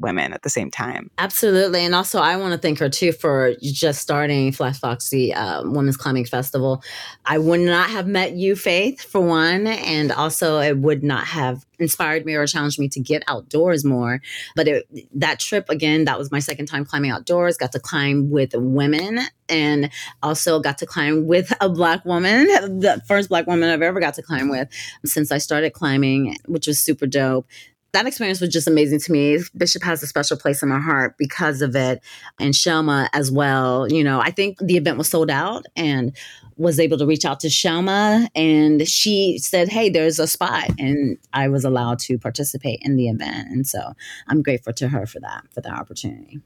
[0.00, 1.10] women at the same time.
[1.18, 1.84] Absolutely.
[1.84, 5.96] And also, I want to thank her too for just starting Flash Foxy uh, Women's
[5.96, 6.82] Climbing Festival.
[7.24, 9.66] I would not have met you, Faith, for one.
[9.66, 14.20] And also, it would not have inspired me or challenged me to get outdoors more.
[14.54, 18.30] But it, that trip, again, that was my second time climbing outdoors, got to climb
[18.30, 19.90] with women and
[20.22, 22.46] also got to climb with a black woman,
[22.80, 24.68] the first black woman I've ever got to climb with
[25.04, 27.46] since I started climbing, which was super dope
[27.92, 29.38] that experience was just amazing to me.
[29.56, 32.00] Bishop has a special place in my heart because of it,
[32.38, 33.90] and Shelma as well.
[33.90, 36.16] You know, I think the event was sold out and
[36.56, 41.18] was able to reach out to Shelma, and she said, "Hey, there's a spot," and
[41.32, 43.94] I was allowed to participate in the event, and so
[44.28, 46.40] I'm grateful to her for that for that opportunity.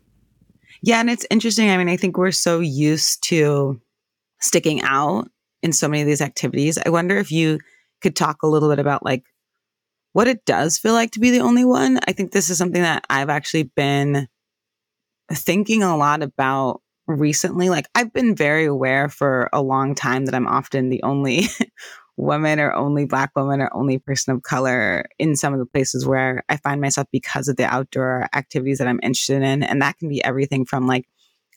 [0.82, 1.70] Yeah, and it's interesting.
[1.70, 3.80] I mean, I think we're so used to
[4.40, 5.30] sticking out
[5.62, 6.78] in so many of these activities.
[6.84, 7.58] I wonder if you
[8.02, 9.24] could talk a little bit about like
[10.14, 11.98] what it does feel like to be the only one.
[12.06, 14.28] I think this is something that I've actually been
[15.30, 17.68] thinking a lot about recently.
[17.68, 21.46] Like, I've been very aware for a long time that I'm often the only
[22.16, 26.06] woman or only Black woman or only person of color in some of the places
[26.06, 29.64] where I find myself because of the outdoor activities that I'm interested in.
[29.64, 31.08] And that can be everything from like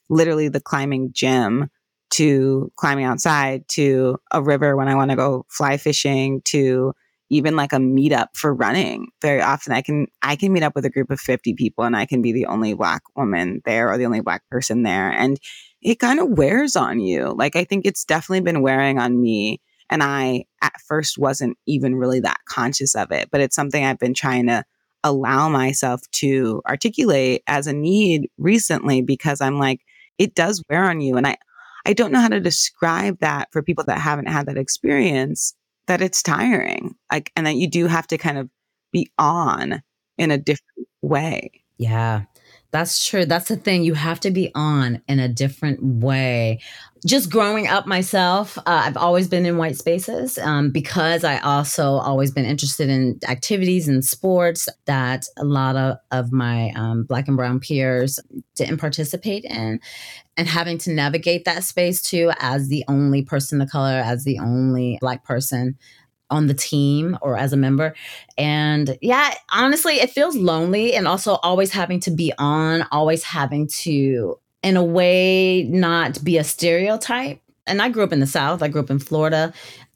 [0.10, 1.70] literally the climbing gym
[2.10, 6.93] to climbing outside to a river when I want to go fly fishing to
[7.30, 9.74] even like a meetup for running very often.
[9.74, 12.22] I can i can meet up with a group of 50 people and i can
[12.22, 15.40] be the only black woman there or the only black person there and
[15.82, 17.34] it kind of wears on you.
[17.38, 21.96] Like i think it's definitely been wearing on me and i at first wasn't even
[21.96, 24.63] really that conscious of it but it's something i've been trying to
[25.04, 29.82] allow myself to articulate as a need recently because i'm like
[30.18, 31.36] it does wear on you and i
[31.86, 35.54] i don't know how to describe that for people that haven't had that experience
[35.88, 38.50] that it's tiring like and that you do have to kind of
[38.91, 39.82] be on
[40.17, 41.52] in a different way.
[41.78, 42.23] Yeah
[42.71, 43.25] that's true.
[43.25, 43.84] That's the thing.
[43.84, 46.60] You have to be on in a different way.
[47.06, 51.93] Just growing up myself, uh, I've always been in white spaces um, because I also
[51.93, 57.27] always been interested in activities and sports that a lot of, of my um, black
[57.27, 58.19] and brown peers
[58.56, 59.80] didn't participate in.
[60.36, 64.39] And having to navigate that space too as the only person of color, as the
[64.39, 65.77] only black person
[66.30, 67.94] on the team or as a member.
[68.38, 73.68] And yeah, honestly, it feels lonely and also always having to be on, always having
[73.68, 77.42] to, in a way, not be a stereotype.
[77.66, 79.54] And I grew up in the South, I grew up in Florida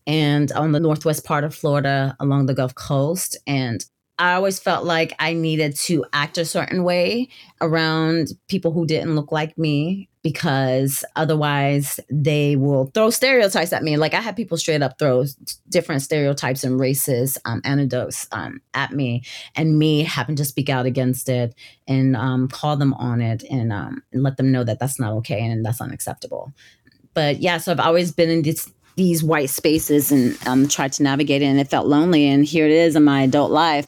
[0.07, 3.37] and on the northwest part of Florida along the Gulf Coast.
[3.45, 3.85] And
[4.19, 9.15] I always felt like I needed to act a certain way around people who didn't
[9.15, 13.97] look like me because otherwise they will throw stereotypes at me.
[13.97, 15.25] Like I had people straight up throw
[15.69, 19.23] different stereotypes and racist um, anecdotes um, at me,
[19.55, 21.55] and me having to speak out against it
[21.87, 25.13] and um, call them on it and, um, and let them know that that's not
[25.13, 26.53] okay and that's unacceptable.
[27.13, 31.03] But yeah, so I've always been in this these white spaces and um, tried to
[31.03, 33.85] navigate it and it felt lonely and here it is in my adult life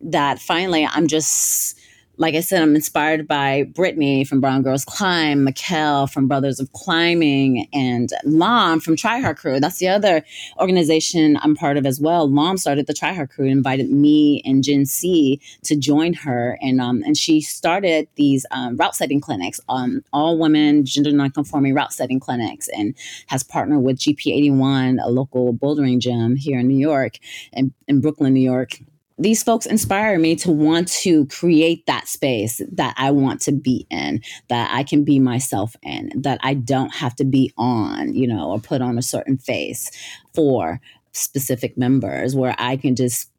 [0.00, 1.78] that finally i'm just
[2.16, 6.72] like I said, I'm inspired by Brittany from Brown Girls Climb, Mikhail from Brothers of
[6.72, 9.58] Climbing, and Lom from Try Hard Crew.
[9.58, 10.24] That's the other
[10.60, 12.30] organization I'm part of as well.
[12.30, 16.56] Lom started the Try Hard Crew and invited me and Jin C to join her,
[16.60, 21.74] and um, and she started these um, route setting clinics, um, all women gender nonconforming
[21.74, 22.94] route setting clinics, and
[23.26, 27.18] has partnered with GP81, a local bouldering gym here in New York
[27.52, 28.78] and in Brooklyn, New York
[29.18, 33.86] these folks inspire me to want to create that space that I want to be
[33.90, 38.26] in, that I can be myself in, that I don't have to be on, you
[38.26, 39.90] know, or put on a certain face
[40.34, 40.80] for
[41.12, 43.30] specific members where I can just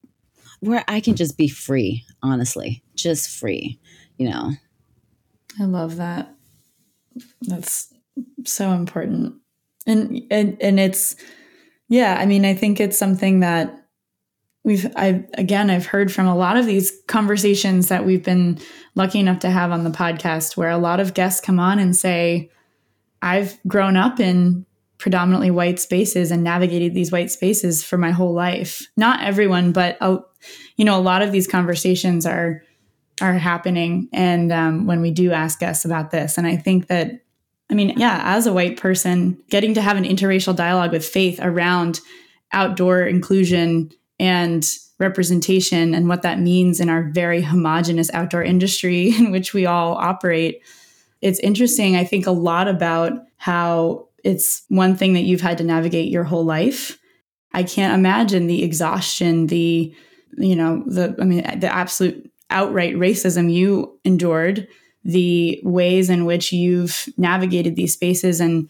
[0.62, 3.78] where I can just be free, honestly, just free,
[4.18, 4.52] you know.
[5.60, 6.34] I love that.
[7.42, 7.94] That's
[8.46, 9.36] so important.
[9.86, 11.18] And and and it's
[11.90, 13.85] yeah, I mean, I think it's something that
[14.66, 18.60] we've i again i've heard from a lot of these conversations that we've been
[18.96, 21.96] lucky enough to have on the podcast where a lot of guests come on and
[21.96, 22.50] say
[23.22, 24.66] i've grown up in
[24.98, 28.88] predominantly white spaces and navigated these white spaces for my whole life.
[28.98, 30.20] Not everyone but a,
[30.78, 32.64] you know a lot of these conversations are
[33.22, 34.10] are happening.
[34.12, 37.22] And um, when we do ask guests about this and i think that
[37.70, 41.40] i mean yeah as a white person getting to have an interracial dialogue with faith
[41.42, 42.02] around
[42.52, 44.66] outdoor inclusion and
[45.00, 49.96] representation and what that means in our very homogenous outdoor industry in which we all
[49.96, 50.62] operate.
[51.22, 55.64] It's interesting, I think, a lot about how it's one thing that you've had to
[55.64, 56.98] navigate your whole life.
[57.54, 59.94] I can't imagine the exhaustion, the,
[60.38, 64.68] you know, the, I mean, the absolute outright racism you endured,
[65.04, 68.70] the ways in which you've navigated these spaces and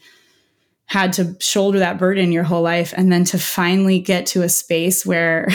[0.86, 4.48] had to shoulder that burden your whole life and then to finally get to a
[4.48, 5.48] space where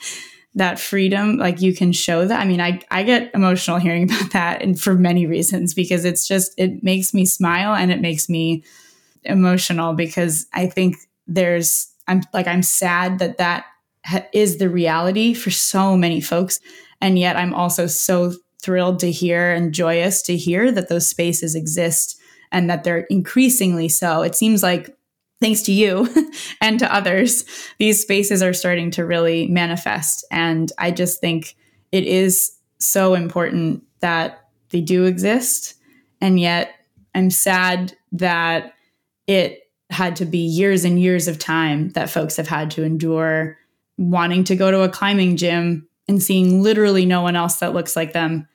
[0.54, 2.40] that freedom like you can show that.
[2.40, 6.28] I mean i i get emotional hearing about that and for many reasons because it's
[6.28, 8.62] just it makes me smile and it makes me
[9.24, 13.64] emotional because i think there's i'm like i'm sad that that
[14.04, 16.60] ha- is the reality for so many folks.
[17.00, 21.54] And yet i'm also so thrilled to hear and joyous to hear that those spaces
[21.54, 22.18] exist
[22.54, 24.22] and that they're increasingly so.
[24.22, 24.96] It seems like
[25.40, 26.08] thanks to you
[26.60, 27.44] and to others,
[27.78, 30.24] these spaces are starting to really manifest.
[30.30, 31.56] And I just think
[31.90, 35.74] it is so important that they do exist.
[36.20, 36.72] And yet
[37.14, 38.72] I'm sad that
[39.26, 43.58] it had to be years and years of time that folks have had to endure
[43.98, 47.96] wanting to go to a climbing gym and seeing literally no one else that looks
[47.96, 48.46] like them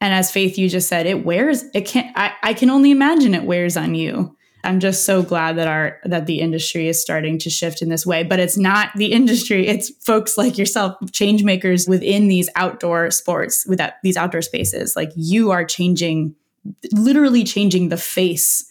[0.00, 3.34] and as Faith, you just said, it wears, it can't, I, I can only imagine
[3.34, 4.36] it wears on you.
[4.64, 8.04] I'm just so glad that our that the industry is starting to shift in this
[8.04, 8.24] way.
[8.24, 13.64] But it's not the industry; it's folks like yourself, change makers within these outdoor sports,
[13.66, 14.96] with that, these outdoor spaces.
[14.96, 16.34] Like you are changing,
[16.92, 18.70] literally changing the face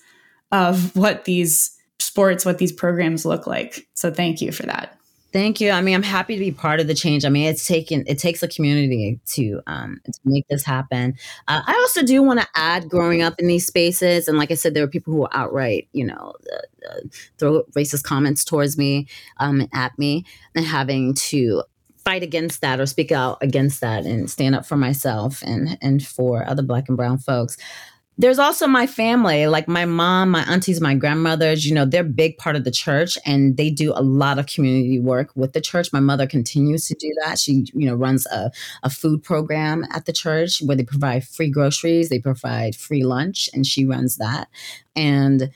[0.51, 3.87] of what these sports, what these programs look like.
[3.93, 4.96] So thank you for that.
[5.37, 5.69] Thank you.
[5.69, 7.23] I mean, I'm happy to be part of the change.
[7.23, 11.13] I mean, it's taken it takes a community to um to make this happen.
[11.47, 14.55] Uh, I also do want to add, growing up in these spaces, and like I
[14.55, 16.99] said, there were people who were outright, you know, uh, uh,
[17.37, 19.05] throw racist comments towards me,
[19.37, 20.25] um, at me,
[20.55, 21.61] and having to
[22.03, 26.03] fight against that or speak out against that and stand up for myself and and
[26.03, 27.57] for other black and brown folks
[28.19, 32.37] there's also my family, like my mom, my aunties, my grandmothers, you know, they're big
[32.37, 35.93] part of the church and they do a lot of community work with the church.
[35.93, 37.37] My mother continues to do that.
[37.37, 38.51] She, you know, runs a,
[38.81, 43.49] a food program at the church where they provide free groceries, they provide free lunch,
[43.53, 44.47] and she runs that.
[44.95, 45.51] And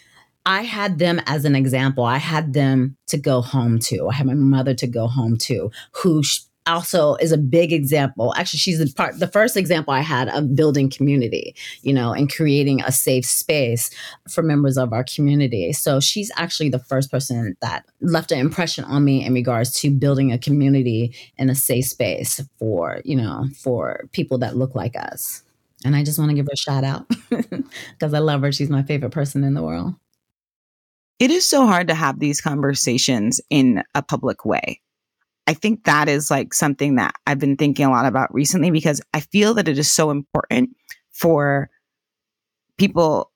[0.45, 2.03] I had them as an example.
[2.03, 4.09] I had them to go home to.
[4.09, 6.21] I had my mother to go home to, who
[6.67, 8.33] also is a big example.
[8.35, 12.31] Actually, she's the part the first example I had of building community, you know, and
[12.31, 13.89] creating a safe space
[14.29, 15.73] for members of our community.
[15.73, 19.89] So she's actually the first person that left an impression on me in regards to
[19.89, 24.95] building a community and a safe space for, you know, for people that look like
[24.95, 25.43] us.
[25.83, 28.51] And I just want to give her a shout out because I love her.
[28.51, 29.95] She's my favorite person in the world.
[31.17, 34.81] It is so hard to have these conversations in a public way.
[35.47, 39.01] I think that is like something that I've been thinking a lot about recently because
[39.13, 40.75] I feel that it is so important
[41.11, 41.69] for
[42.77, 43.31] people.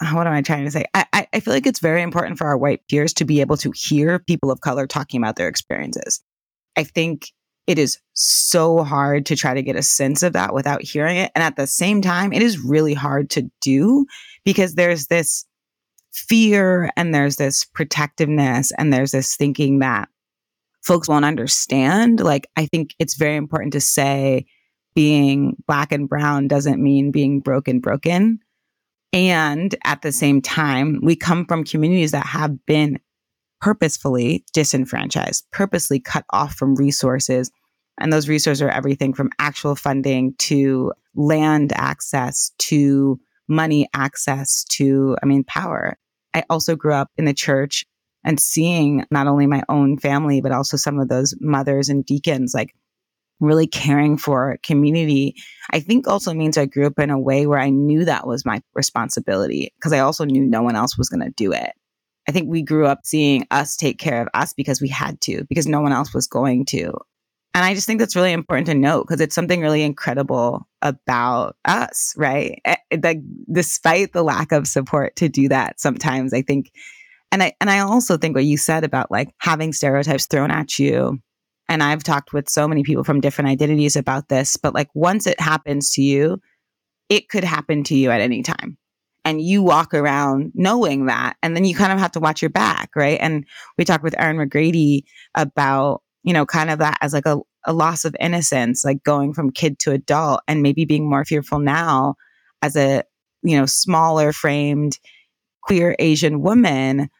[0.00, 0.84] Uh, what am I trying to say?
[0.94, 3.72] I, I feel like it's very important for our white peers to be able to
[3.74, 6.20] hear people of color talking about their experiences.
[6.76, 7.30] I think
[7.66, 11.32] it is so hard to try to get a sense of that without hearing it.
[11.34, 14.06] And at the same time, it is really hard to do
[14.44, 15.46] because there's this
[16.12, 20.08] fear and there's this protectiveness and there's this thinking that
[20.84, 22.20] folks won't understand.
[22.20, 24.46] Like, I think it's very important to say,
[24.94, 28.38] being black and brown doesn't mean being broken, broken.
[29.12, 33.00] And at the same time, we come from communities that have been
[33.60, 37.50] purposefully disenfranchised, purposely cut off from resources.
[37.98, 43.18] And those resources are everything from actual funding to land access to
[43.48, 45.96] money access to, I mean, power.
[46.34, 47.84] I also grew up in the church
[48.24, 52.52] and seeing not only my own family, but also some of those mothers and deacons
[52.54, 52.74] like
[53.40, 55.34] really caring for community.
[55.70, 58.46] I think also means I grew up in a way where I knew that was
[58.46, 61.72] my responsibility because I also knew no one else was going to do it.
[62.28, 65.44] I think we grew up seeing us take care of us because we had to,
[65.48, 66.92] because no one else was going to.
[67.56, 71.56] And I just think that's really important to note because it's something really incredible about
[71.64, 72.60] us, right?
[72.64, 73.18] Eh, like,
[73.52, 76.72] despite the lack of support to do that, sometimes I think,
[77.34, 80.78] and I and I also think what you said about like having stereotypes thrown at
[80.78, 81.18] you.
[81.68, 85.26] And I've talked with so many people from different identities about this, but like once
[85.26, 86.40] it happens to you,
[87.08, 88.78] it could happen to you at any time.
[89.24, 92.50] And you walk around knowing that, and then you kind of have to watch your
[92.50, 93.18] back, right?
[93.20, 95.02] And we talked with Erin McGrady
[95.34, 99.34] about you know, kind of that as like a, a loss of innocence, like going
[99.34, 102.14] from kid to adult and maybe being more fearful now
[102.62, 103.02] as a,
[103.42, 104.98] you know, smaller framed
[105.62, 107.10] queer Asian woman,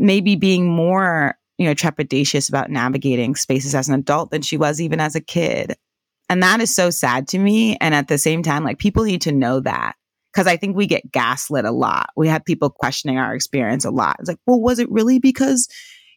[0.00, 4.80] maybe being more, you know, trepidatious about navigating spaces as an adult than she was
[4.80, 5.76] even as a kid.
[6.28, 7.76] And that is so sad to me.
[7.80, 9.94] And at the same time, like people need to know that
[10.32, 12.10] because I think we get gaslit a lot.
[12.16, 14.16] We have people questioning our experience a lot.
[14.20, 15.68] It's like, well, was it really because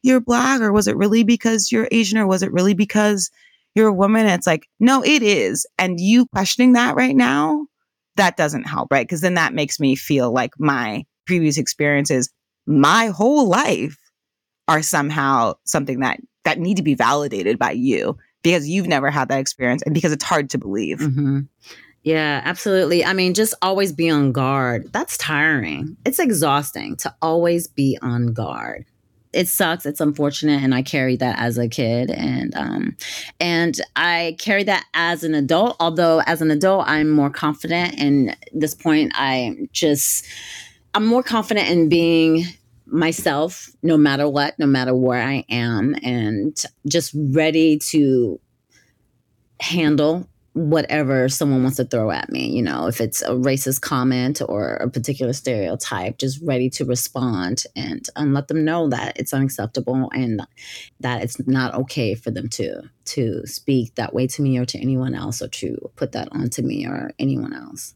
[0.04, 3.32] you're black or was it really because you're Asian or was it really because
[3.76, 4.26] you're a woman?
[4.26, 5.66] And it's like, no, it is.
[5.78, 7.66] And you questioning that right now,
[8.16, 9.08] that doesn't help, right?
[9.08, 12.30] Because then that makes me feel like my previous experiences,
[12.66, 13.98] my whole life
[14.68, 19.30] are somehow something that that need to be validated by you because you've never had
[19.30, 21.00] that experience and because it's hard to believe.
[21.00, 21.42] Mm-hmm.
[22.04, 23.06] Yeah, absolutely.
[23.06, 24.92] I mean, just always be on guard.
[24.92, 25.96] That's tiring.
[26.06, 28.86] It's exhausting to always be on guard
[29.34, 29.86] it sucks.
[29.86, 32.96] It's unfortunate, and I carried that as a kid, and um,
[33.40, 35.76] and I carry that as an adult.
[35.80, 37.96] Although as an adult, I'm more confident.
[38.00, 40.26] And this point, I just
[40.94, 42.46] I'm more confident in being
[42.86, 46.56] myself, no matter what, no matter where I am, and
[46.88, 48.40] just ready to
[49.60, 54.40] handle whatever someone wants to throw at me, you know, if it's a racist comment
[54.48, 59.34] or a particular stereotype, just ready to respond and, and let them know that it's
[59.34, 60.42] unacceptable and
[61.00, 64.80] that it's not okay for them to to speak that way to me or to
[64.80, 67.96] anyone else or to put that onto me or anyone else.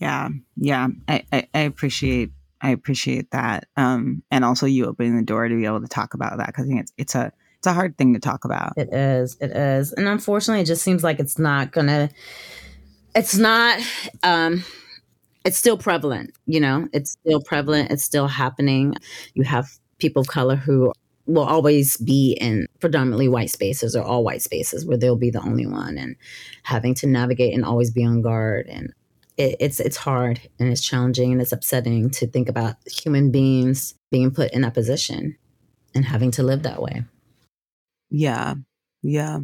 [0.00, 0.28] Yeah.
[0.56, 0.88] Yeah.
[1.08, 2.30] I, I, I appreciate
[2.60, 3.68] I appreciate that.
[3.76, 6.64] Um and also you opening the door to be able to talk about that because
[6.64, 8.74] I think it's it's a it's a hard thing to talk about.
[8.76, 9.36] It is.
[9.40, 9.92] It is.
[9.92, 12.10] And unfortunately, it just seems like it's not to,
[13.14, 13.80] it's not,
[14.22, 14.64] um,
[15.44, 17.90] it's still prevalent, you know, it's still prevalent.
[17.90, 18.94] It's still happening.
[19.34, 19.68] You have
[19.98, 20.92] people of color who
[21.26, 25.42] will always be in predominantly white spaces or all white spaces where they'll be the
[25.42, 26.14] only one and
[26.62, 28.66] having to navigate and always be on guard.
[28.68, 28.92] And
[29.36, 33.94] it, it's, it's hard and it's challenging and it's upsetting to think about human beings
[34.10, 35.36] being put in that position
[35.94, 37.04] and having to live that way.
[38.10, 38.54] Yeah.
[39.02, 39.40] Yeah.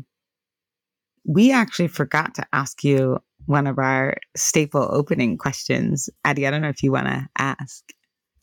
[1.24, 6.08] We actually forgot to ask you one of our staple opening questions.
[6.24, 7.84] Addie, I don't know if you want to ask.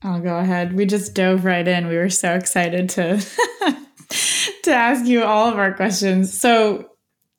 [0.02, 0.74] I'll go ahead.
[0.74, 1.88] We just dove right in.
[1.88, 3.18] We were so excited to
[4.64, 6.38] to ask you all of our questions.
[6.38, 6.90] So,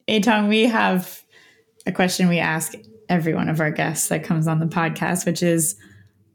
[0.09, 1.23] Atong, we have
[1.87, 2.75] a question we ask
[3.11, 5.77] every one of our guests that comes on the podcast, which is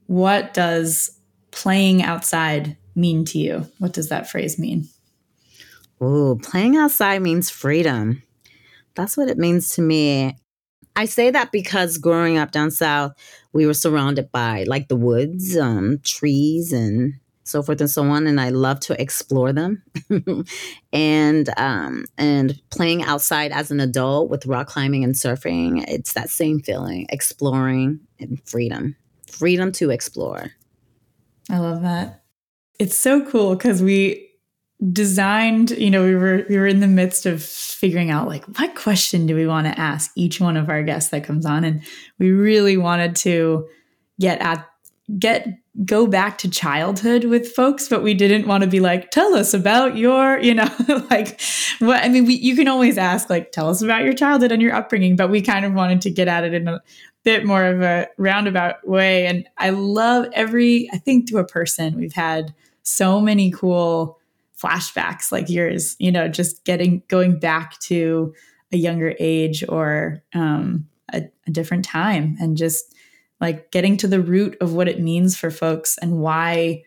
[0.05, 1.17] what does
[1.49, 3.67] playing outside mean to you?
[3.79, 4.87] What does that phrase mean?
[6.03, 8.21] Ooh, playing outside means freedom.
[8.93, 10.37] That's what it means to me.
[10.95, 13.13] I say that because growing up down south,
[13.53, 17.15] we were surrounded by like the woods, um, trees, and
[17.45, 18.27] so forth and so on.
[18.27, 19.83] And I love to explore them.
[20.93, 26.29] and um, and playing outside as an adult with rock climbing and surfing, it's that
[26.29, 28.95] same feeling, exploring and freedom,
[29.31, 30.51] freedom to explore.
[31.49, 32.23] I love that.
[32.79, 34.25] It's so cool because we
[34.91, 38.75] designed you know we were we were in the midst of figuring out like what
[38.75, 41.81] question do we want to ask each one of our guests that comes on and
[42.19, 43.65] we really wanted to
[44.19, 44.67] get at
[45.19, 45.47] get
[45.85, 49.53] go back to childhood with folks but we didn't want to be like tell us
[49.53, 50.67] about your you know
[51.11, 51.39] like
[51.79, 54.61] what i mean we, you can always ask like tell us about your childhood and
[54.61, 56.81] your upbringing but we kind of wanted to get at it in a
[57.23, 61.95] bit more of a roundabout way and i love every i think to a person
[61.95, 64.19] we've had so many cool
[64.61, 68.33] flashbacks like yours, you know, just getting going back to
[68.71, 72.94] a younger age or um, a, a different time and just
[73.45, 76.83] like getting to the root of what it means for folks and why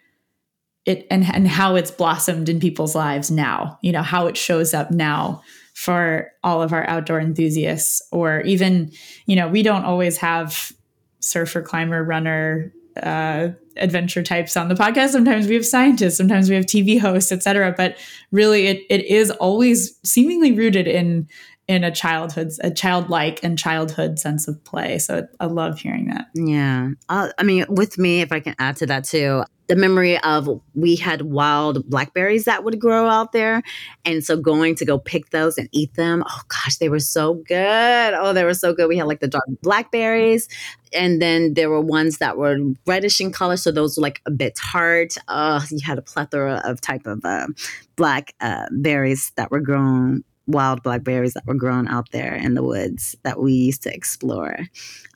[0.87, 4.75] it and, and how it's blossomed in people's lives now you know how it shows
[4.75, 5.41] up now
[5.75, 8.91] for all of our outdoor enthusiasts or even
[9.27, 10.73] you know we don't always have
[11.21, 15.11] surfer climber runner uh, adventure types on the podcast.
[15.11, 17.97] Sometimes we have scientists sometimes we have tv hosts etc but
[18.33, 21.29] really it, it is always seemingly rooted in
[21.69, 26.27] in a childhood a childlike and childhood sense of play so i love hearing that
[26.35, 30.19] yeah uh, i mean with me if i can add to that too the memory
[30.21, 33.63] of we had wild blackberries that would grow out there.
[34.05, 36.25] And so going to go pick those and eat them.
[36.27, 38.15] Oh gosh, they were so good.
[38.15, 38.89] Oh, they were so good.
[38.89, 40.49] We had like the dark blackberries.
[40.95, 42.57] And then there were ones that were
[42.87, 43.59] reddish in color.
[43.59, 45.17] So those were like a bit tart.
[45.29, 47.49] Uh, you had a plethora of type of uh,
[47.95, 52.63] black uh, berries that were grown wild blackberries that were grown out there in the
[52.63, 54.57] woods that we used to explore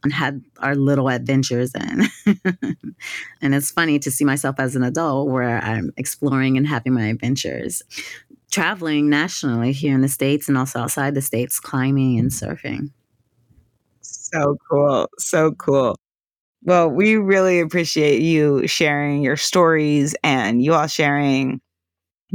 [0.04, 2.36] and had our little adventures in.
[3.42, 7.06] and it's funny to see myself as an adult where I'm exploring and having my
[7.06, 7.82] adventures,
[8.50, 12.90] traveling nationally here in the States and also outside the States, climbing and surfing.
[14.02, 15.08] So cool.
[15.18, 15.96] So cool.
[16.64, 21.60] Well, we really appreciate you sharing your stories and you all sharing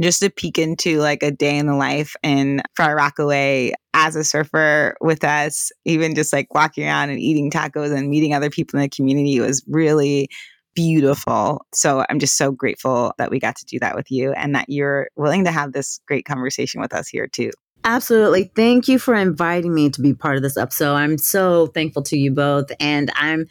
[0.00, 4.24] just a peek into like a day in the life in Far Rockaway as a
[4.24, 8.78] surfer with us, even just like walking around and eating tacos and meeting other people
[8.78, 10.28] in the community was really
[10.74, 11.66] beautiful.
[11.74, 14.66] So I'm just so grateful that we got to do that with you and that
[14.68, 17.50] you're willing to have this great conversation with us here too.
[17.84, 18.50] Absolutely.
[18.54, 20.94] Thank you for inviting me to be part of this episode.
[20.94, 22.70] I'm so thankful to you both.
[22.80, 23.46] And I'm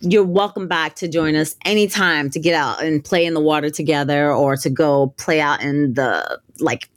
[0.00, 3.68] you're welcome back to join us anytime to get out and play in the water
[3.68, 6.88] together or to go play out in the like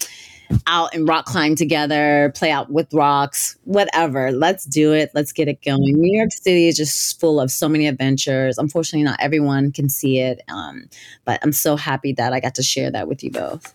[0.67, 4.31] out and rock climb together, play out with rocks, whatever.
[4.31, 5.11] Let's do it.
[5.13, 5.81] Let's get it going.
[5.81, 8.57] New York City is just full of so many adventures.
[8.57, 10.41] Unfortunately, not everyone can see it.
[10.49, 10.89] Um,
[11.25, 13.73] but I'm so happy that I got to share that with you both.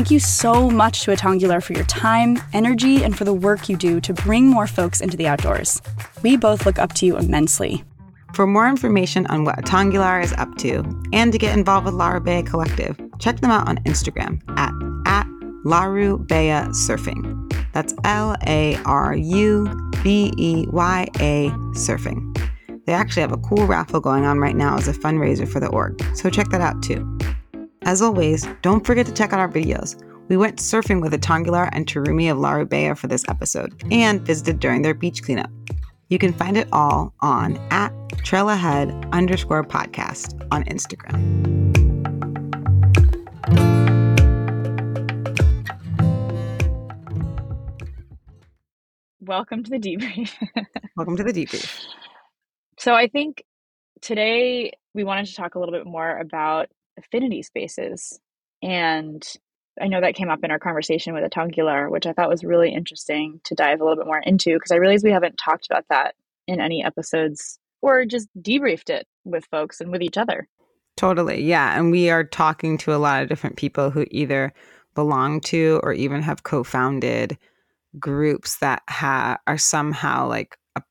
[0.00, 3.76] Thank you so much to Atongular for your time, energy, and for the work you
[3.76, 5.82] do to bring more folks into the outdoors.
[6.22, 7.84] We both look up to you immensely.
[8.32, 10.82] For more information on what Atongular is up to
[11.12, 14.72] and to get involved with Laru Beya Collective, check them out on Instagram at,
[15.06, 15.26] at
[15.66, 17.52] Surfing.
[17.74, 22.34] That's L A R U B E Y A Surfing.
[22.86, 25.68] They actually have a cool raffle going on right now as a fundraiser for the
[25.68, 27.06] org, so check that out too.
[27.82, 29.98] As always, don't forget to check out our videos.
[30.28, 34.60] We went surfing with Atongular and Tarumi of Laru Beya for this episode and visited
[34.60, 35.50] during their beach cleanup.
[36.08, 41.16] You can find it all on at trailAhead underscore podcast on Instagram.
[49.20, 50.32] Welcome to the debrief.
[50.96, 51.86] Welcome to the debrief.
[52.78, 53.42] So I think
[54.02, 56.68] today we wanted to talk a little bit more about
[57.04, 58.18] affinity spaces.
[58.62, 59.26] And
[59.80, 62.72] I know that came up in our conversation with Atongular, which I thought was really
[62.72, 65.86] interesting to dive a little bit more into because I realize we haven't talked about
[65.88, 66.14] that
[66.46, 70.48] in any episodes or just debriefed it with folks and with each other.
[70.96, 71.42] Totally.
[71.42, 71.78] Yeah.
[71.78, 74.52] And we are talking to a lot of different people who either
[74.94, 77.38] belong to or even have co founded
[77.98, 80.82] groups that ha- are somehow like, a,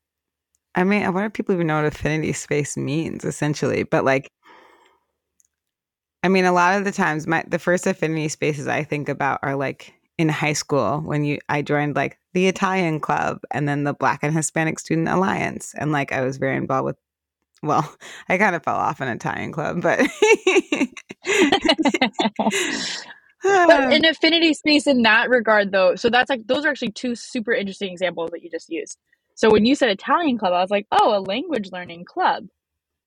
[0.74, 4.30] I mean, I wonder if people even know what affinity space means essentially, but like
[6.22, 9.40] I mean, a lot of the times, my the first affinity spaces I think about
[9.42, 13.84] are like in high school when you I joined like the Italian club and then
[13.84, 16.96] the Black and Hispanic Student Alliance, and like I was very involved with.
[17.62, 17.94] Well,
[18.28, 19.98] I kind of fell off an Italian club, but.
[23.42, 27.14] but an affinity space in that regard, though, so that's like those are actually two
[27.14, 28.98] super interesting examples that you just used.
[29.34, 32.46] So when you said Italian club, I was like, oh, a language learning club.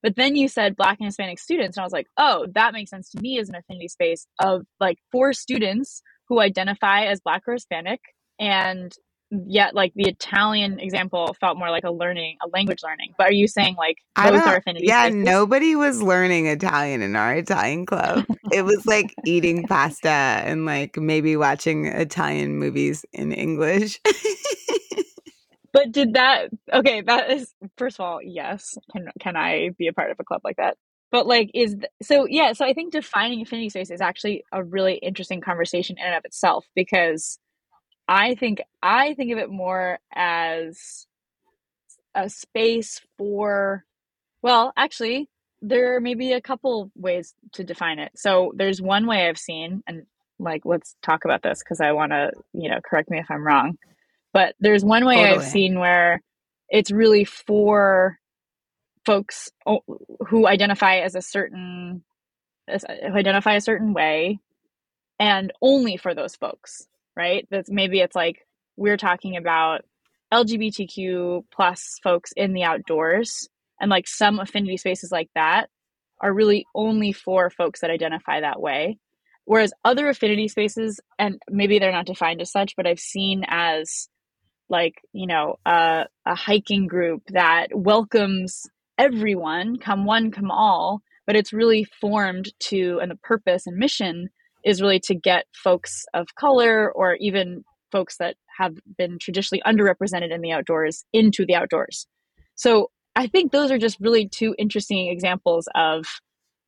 [0.04, 2.91] But then you said Black and Hispanic students, and I was like, oh, that makes
[2.91, 7.43] sense to me as an affinity space of like for students who identify as Black
[7.47, 8.01] or Hispanic,
[8.38, 8.93] and
[9.45, 13.14] yet like the Italian example felt more like a learning, a language learning.
[13.18, 14.88] But are you saying like both are affinity?
[14.88, 15.26] Yeah, spaces?
[15.26, 18.26] nobody was learning Italian in our Italian club.
[18.51, 23.99] it was like eating pasta and like maybe watching Italian movies in English.
[25.74, 29.94] but did that okay that is first of all yes can can i be a
[29.94, 30.78] part of a club like that
[31.12, 34.96] but like is so yeah so i think defining affinity space is actually a really
[34.96, 37.40] interesting conversation in and of itself because
[38.08, 41.08] i think i think of it more as
[42.16, 43.84] a space for
[44.44, 45.30] well actually
[45.64, 48.12] there may be a couple ways to define it.
[48.16, 50.04] So there's one way I've seen, and
[50.40, 53.48] like let's talk about this because I want to, you know, correct me if I'm
[53.48, 53.78] wrong.
[54.34, 55.36] But there's one way totally.
[55.36, 56.22] I've seen where
[56.70, 58.18] it's really for
[59.06, 59.52] folks
[60.28, 62.04] who identify as a certain
[62.68, 64.40] who identify a certain way
[65.20, 69.82] and only for those folks right that's maybe it's like we're talking about
[70.34, 73.50] lgbtq plus folks in the outdoors
[73.82, 75.70] and like some affinity spaces like that
[76.22, 78.98] are really only for folks that identify that way
[79.44, 84.08] whereas other affinity spaces and maybe they're not defined as such but i've seen as
[84.70, 88.64] like you know a, a hiking group that welcomes
[88.97, 94.30] everyone come one come all but it's really formed to and the purpose and mission
[94.64, 100.34] is really to get folks of color or even folks that have been traditionally underrepresented
[100.34, 102.07] in the outdoors into the outdoors.
[102.55, 106.05] So i think those are just really two interesting examples of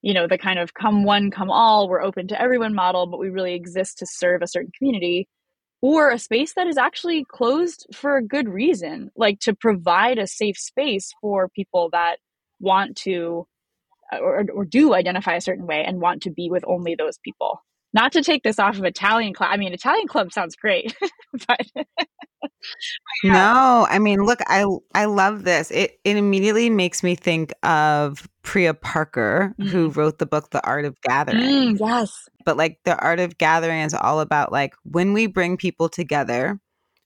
[0.02, 3.20] you know the kind of come one come all we're open to everyone model but
[3.20, 5.28] we really exist to serve a certain community
[5.86, 10.26] or a space that is actually closed for a good reason, like to provide a
[10.26, 12.16] safe space for people that
[12.60, 13.46] want to
[14.12, 17.60] or, or do identify a certain way and want to be with only those people.
[17.96, 19.50] Not to take this off of Italian club.
[19.54, 20.94] I mean, Italian club sounds great,
[21.48, 21.66] but
[23.24, 25.72] no, I mean, look, I I love this.
[25.72, 29.70] It it immediately makes me think of Priya Parker, mm-hmm.
[29.70, 31.78] who wrote the book The Art of Gathering.
[31.78, 32.28] Mm, yes.
[32.44, 36.60] But like the art of gathering is all about like when we bring people together,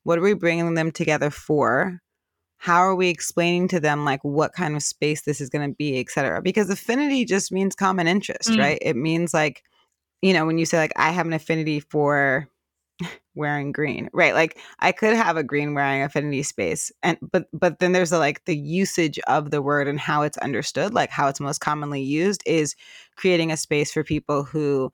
[0.03, 1.99] what are we bringing them together for?
[2.57, 5.75] How are we explaining to them like what kind of space this is going to
[5.75, 6.41] be, et cetera?
[6.41, 8.57] Because affinity just means common interest, mm.
[8.57, 8.79] right?
[8.81, 9.63] It means like
[10.21, 12.47] you know, when you say like I have an affinity for
[13.35, 14.33] wearing green, right?
[14.33, 18.19] Like I could have a green wearing affinity space, and but but then there's a,
[18.19, 22.01] like the usage of the word and how it's understood, like how it's most commonly
[22.01, 22.75] used, is
[23.15, 24.91] creating a space for people who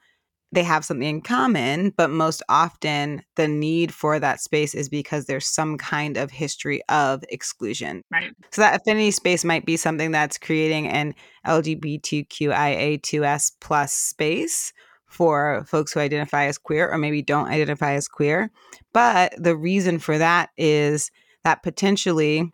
[0.51, 5.26] they have something in common, but most often the need for that space is because
[5.26, 8.03] there's some kind of history of exclusion.
[8.11, 8.32] Right.
[8.51, 11.13] So that affinity space might be something that's creating an
[11.45, 14.71] LGBTQIA2S plus space
[15.16, 18.51] for folks who identify as queer or maybe don't identify as queer.
[18.93, 21.09] But the reason for that is
[21.45, 22.51] that potentially,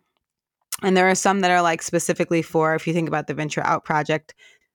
[0.82, 3.64] and there are some that are like specifically for, if you think about the Venture
[3.64, 4.34] Out Project,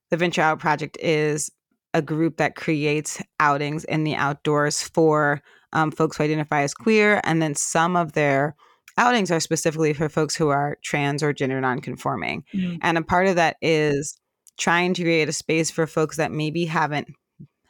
[0.09, 1.49] the Venture Out Project is
[1.93, 5.41] a group that creates outings in the outdoors for
[5.73, 7.21] um, folks who identify as queer.
[7.23, 8.55] And then some of their
[8.97, 12.43] outings are specifically for folks who are trans or gender nonconforming.
[12.53, 12.77] Mm-hmm.
[12.81, 14.19] And a part of that is
[14.57, 17.07] trying to create a space for folks that maybe haven't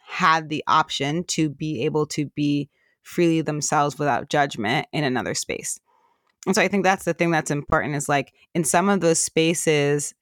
[0.08, 2.70] had the option to be able to be
[3.03, 5.80] freely themselves without judgment in another space.
[6.45, 9.20] And so I think that's the thing that's important is like in some of those
[9.20, 10.14] spaces,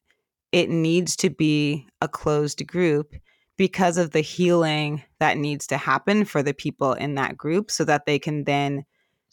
[0.50, 3.14] it needs to be a closed group
[3.56, 7.84] because of the healing that needs to happen for the people in that group so
[7.84, 8.84] that they can then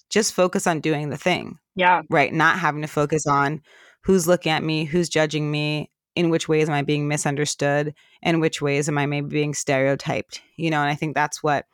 [0.10, 1.58] just focus on doing the thing.
[1.76, 2.04] Yeah.
[2.12, 2.32] Right.
[2.32, 3.62] Not having to focus on
[4.04, 7.94] who's looking at me, who's judging me, in which ways am I being misunderstood?
[8.22, 11.66] And which ways am I maybe being stereotyped, you know, and I think that's what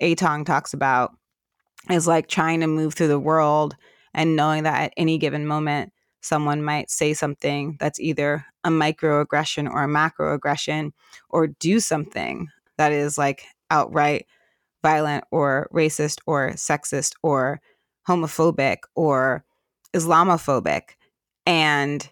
[0.00, 1.12] Atong talks about
[1.90, 3.76] is like trying to move through the world
[4.12, 9.70] and knowing that at any given moment someone might say something that's either a microaggression
[9.70, 10.92] or a macroaggression
[11.30, 14.26] or do something that is like outright
[14.82, 17.60] violent or racist or sexist or
[18.06, 19.44] homophobic or
[19.94, 20.82] Islamophobic.
[21.46, 22.08] And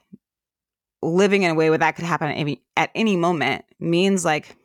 [1.03, 4.57] living in a way where that could happen at any, at any moment means like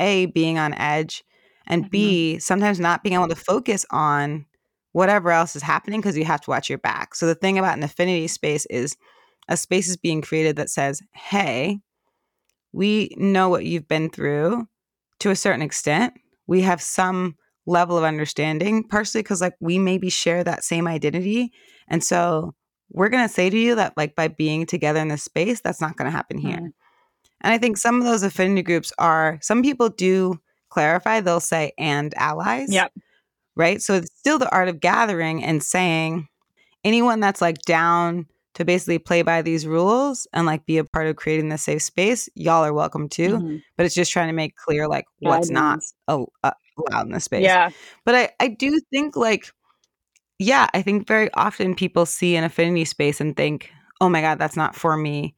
[0.00, 1.24] a being on edge
[1.66, 1.90] and mm-hmm.
[1.90, 4.44] b sometimes not being able to focus on
[4.92, 7.14] whatever else is happening because you have to watch your back.
[7.14, 8.96] So the thing about an affinity space is
[9.48, 11.78] a space is being created that says hey
[12.72, 14.66] we know what you've been through
[15.20, 16.14] to a certain extent.
[16.46, 21.52] We have some level of understanding partially because like we maybe share that same identity.
[21.86, 22.54] And so
[22.90, 25.80] we're going to say to you that like by being together in this space that's
[25.80, 26.56] not going to happen here.
[26.56, 26.72] Mm.
[27.42, 31.72] and i think some of those affinity groups are some people do clarify they'll say
[31.78, 32.92] and allies yep.
[33.56, 33.80] right?
[33.82, 36.28] So it's still the art of gathering and saying
[36.84, 41.06] anyone that's like down to basically play by these rules and like be a part
[41.06, 43.56] of creating this safe space y'all are welcome too mm-hmm.
[43.76, 45.78] but it's just trying to make clear like what's not
[46.08, 47.42] a, a, allowed in the space.
[47.42, 47.70] Yeah.
[48.04, 49.52] But i i do think like
[50.38, 53.70] yeah, I think very often people see an affinity space and think,
[54.00, 55.34] oh my God, that's not for me.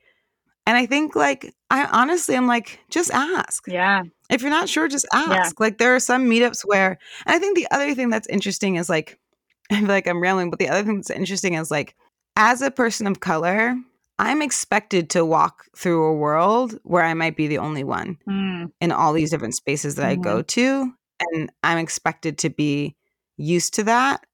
[0.67, 3.65] And I think, like, I honestly am like, just ask.
[3.67, 4.03] Yeah.
[4.29, 5.31] If you're not sure, just ask.
[5.31, 5.51] Yeah.
[5.59, 8.89] Like, there are some meetups where, and I think the other thing that's interesting is
[8.89, 9.19] like,
[9.73, 11.97] I feel like I'm railing, but the other thing that's interesting is like,
[12.37, 13.75] as a person of color,
[14.19, 18.71] I'm expected to walk through a world where I might be the only one Mm.
[18.81, 20.93] in all these different spaces that I go to.
[21.33, 22.97] And I'm expected to be
[23.39, 24.25] used to that.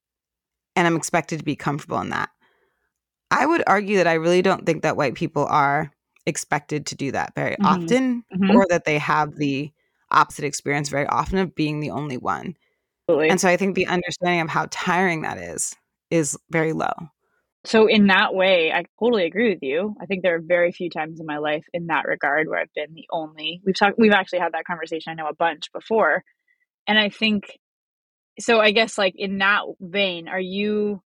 [0.76, 2.28] And I'm expected to be comfortable in that.
[3.30, 5.90] I would argue that I really don't think that white people are
[6.26, 7.64] expected to do that very Mhm.
[7.66, 8.54] often Mhm.
[8.54, 9.72] or that they have the
[10.10, 12.56] opposite experience very often of being the only one.
[13.08, 13.30] Absolutely.
[13.30, 15.74] And so I think the understanding of how tiring that is
[16.10, 16.92] is very low.
[17.64, 19.96] So in that way, I totally agree with you.
[20.00, 22.72] I think there are very few times in my life in that regard where I've
[22.74, 23.60] been the only.
[23.64, 26.22] We've talked we've actually had that conversation I know a bunch before.
[26.86, 27.58] And I think
[28.38, 31.02] so I guess like in that vein, are you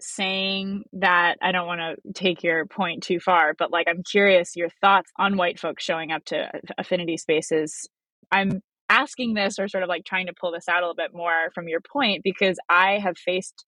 [0.00, 4.56] saying that I don't want to take your point too far, but like I'm curious
[4.56, 7.88] your thoughts on white folks showing up to affinity spaces.
[8.30, 11.14] I'm asking this or sort of like trying to pull this out a little bit
[11.14, 13.64] more from your point because I have faced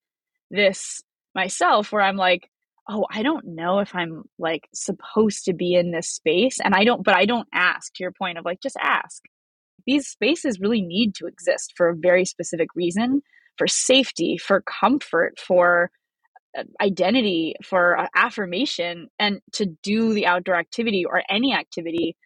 [0.50, 1.02] this
[1.34, 2.48] myself where I'm like,
[2.88, 6.58] oh, I don't know if I'm like supposed to be in this space.
[6.62, 9.22] And I don't, but I don't ask to your point of like, just ask.
[9.88, 13.22] These spaces really need to exist for a very specific reason
[13.56, 15.90] for safety, for comfort, for
[16.56, 22.16] uh, identity, for uh, affirmation, and to do the outdoor activity or any activity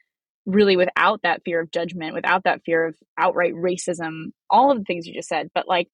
[0.45, 4.85] really without that fear of judgment, without that fear of outright racism, all of the
[4.85, 5.49] things you just said.
[5.55, 5.87] But like,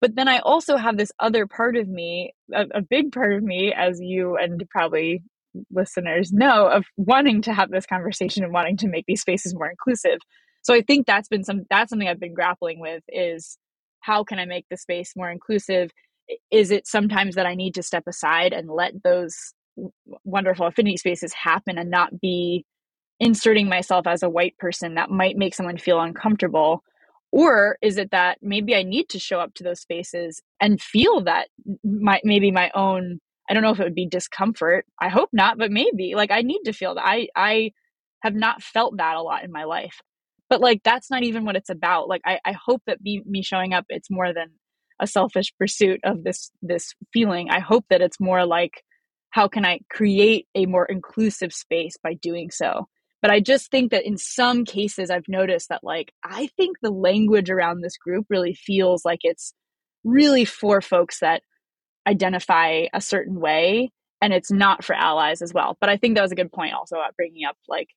[0.00, 3.42] but then I also have this other part of me, a, a big part of
[3.42, 5.24] me, as you and probably
[5.72, 9.68] listeners know, of wanting to have this conversation and wanting to make these spaces more
[9.68, 10.20] inclusive.
[10.68, 13.56] So I think that's been some that's something I've been grappling with is
[14.00, 15.90] how can I make the space more inclusive?
[16.50, 19.34] Is it sometimes that I need to step aside and let those
[20.24, 22.66] wonderful affinity spaces happen and not be
[23.18, 26.82] inserting myself as a white person that might make someone feel uncomfortable?
[27.32, 31.24] Or is it that maybe I need to show up to those spaces and feel
[31.24, 31.48] that
[31.82, 34.84] my maybe my own I don't know if it would be discomfort.
[35.00, 37.06] I hope not, but maybe like I need to feel that.
[37.06, 37.72] I I
[38.22, 40.02] have not felt that a lot in my life.
[40.50, 42.08] But like that's not even what it's about.
[42.08, 44.50] Like I, I hope that me showing up it's more than
[45.00, 47.50] a selfish pursuit of this this feeling.
[47.50, 48.82] I hope that it's more like
[49.30, 52.88] how can I create a more inclusive space by doing so?
[53.20, 56.90] But I just think that in some cases, I've noticed that, like, I think the
[56.90, 59.52] language around this group really feels like it's
[60.04, 61.42] really for folks that
[62.06, 63.90] identify a certain way
[64.22, 65.76] and it's not for allies as well.
[65.80, 67.88] But I think that was a good point also at bringing up, like,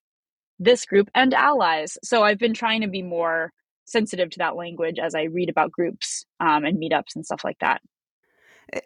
[0.61, 1.97] this group and allies.
[2.03, 3.51] So I've been trying to be more
[3.85, 7.57] sensitive to that language as I read about groups um, and meetups and stuff like
[7.59, 7.81] that.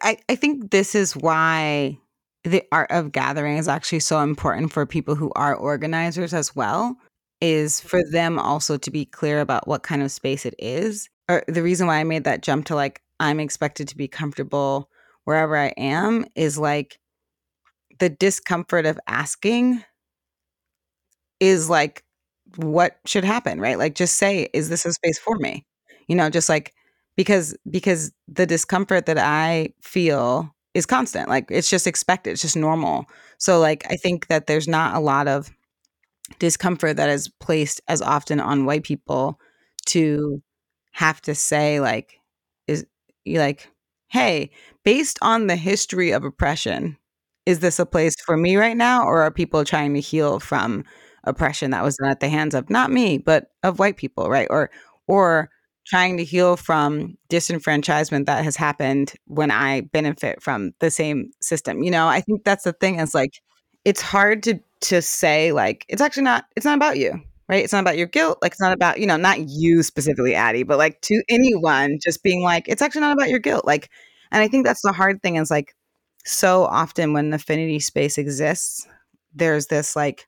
[0.02, 1.98] I, I think this is why
[2.42, 6.96] the art of gathering is actually so important for people who are organizers as well
[7.40, 11.44] is for them also to be clear about what kind of space it is or
[11.48, 14.88] the reason why i made that jump to like i'm expected to be comfortable
[15.24, 16.98] wherever i am is like
[17.98, 19.82] the discomfort of asking
[21.40, 22.04] is like
[22.56, 25.64] what should happen right like just say is this a space for me
[26.08, 26.72] you know just like
[27.16, 31.28] because because the discomfort that i feel is constant.
[31.28, 32.32] Like it's just expected.
[32.32, 33.06] It's just normal.
[33.38, 35.50] So like I think that there's not a lot of
[36.38, 39.40] discomfort that is placed as often on white people
[39.86, 40.42] to
[40.92, 42.18] have to say like
[42.66, 42.84] is
[43.24, 43.70] you like
[44.08, 44.50] hey
[44.84, 46.96] based on the history of oppression
[47.44, 50.84] is this a place for me right now or are people trying to heal from
[51.26, 54.48] oppression that was done at the hands of not me but of white people right
[54.50, 54.70] or
[55.06, 55.50] or
[55.86, 61.82] trying to heal from disenfranchisement that has happened when I benefit from the same system.
[61.82, 63.40] You know, I think that's the thing is like
[63.84, 67.62] it's hard to to say like it's actually not it's not about you, right?
[67.64, 70.64] It's not about your guilt, like it's not about, you know, not you specifically Addie,
[70.64, 73.64] but like to anyone just being like it's actually not about your guilt.
[73.64, 73.88] Like
[74.32, 75.74] and I think that's the hard thing is like
[76.24, 78.88] so often when affinity space exists,
[79.34, 80.26] there's this like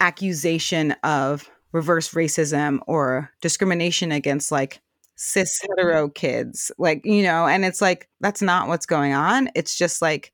[0.00, 4.80] accusation of reverse racism or discrimination against like
[5.16, 5.72] cis mm-hmm.
[5.78, 9.48] hetero kids like you know and it's like that's not what's going on.
[9.54, 10.32] It's just like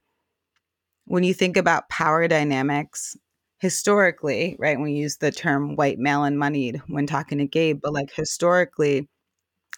[1.06, 3.16] when you think about power dynamics
[3.58, 7.92] historically right we use the term white male and moneyed when talking to gabe but
[7.92, 8.22] like mm-hmm.
[8.22, 9.08] historically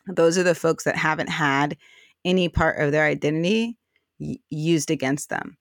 [0.06, 1.76] those are the folks that haven't had
[2.24, 3.76] any part of their identity
[4.18, 5.56] y- used against them.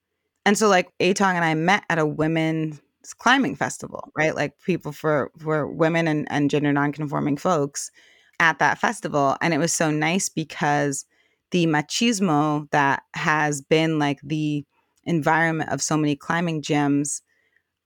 [0.46, 2.80] And so like atong and i met at a women
[3.18, 4.36] climbing festival, right?
[4.36, 7.92] Like people for for women and, and gender nonconforming folks
[8.40, 9.38] at that festival.
[9.42, 11.06] And it was so nice because
[11.52, 14.66] the machismo that has been like the
[15.06, 17.22] environment of so many climbing gyms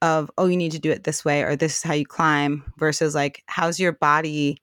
[0.02, 2.62] of oh you need to do it this way or this is how you climb
[2.76, 4.60] versus like how's your body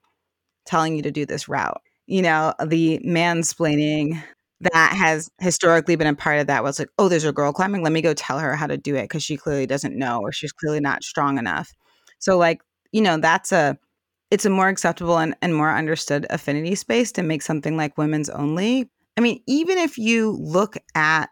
[0.65, 3.17] telling you to do this route you know the mm-hmm.
[3.17, 4.23] mansplaining
[4.71, 7.83] that has historically been a part of that was like, oh, there's a girl climbing.
[7.83, 10.31] Let me go tell her how to do it because she clearly doesn't know or
[10.31, 11.73] she's clearly not strong enough.
[12.19, 12.61] So, like,
[12.91, 13.77] you know, that's a
[14.31, 18.29] it's a more acceptable and, and more understood affinity space to make something like women's
[18.29, 18.89] only.
[19.15, 21.29] I mean, even if you look at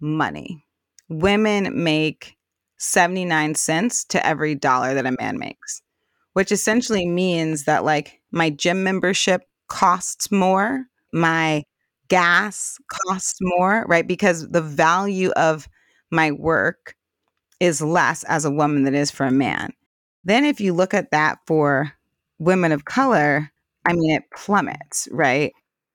[0.00, 0.66] money,
[1.08, 2.36] women make
[2.78, 5.80] 79 cents to every dollar that a man makes,
[6.34, 11.64] which essentially means that like my gym membership costs more, my
[12.12, 14.06] gas costs more, right?
[14.06, 15.66] Because the value of
[16.10, 16.94] my work
[17.58, 19.72] is less as a woman than it is for a man.
[20.22, 21.90] Then if you look at that for
[22.38, 23.50] women of color,
[23.86, 25.54] I mean, it plummets, right?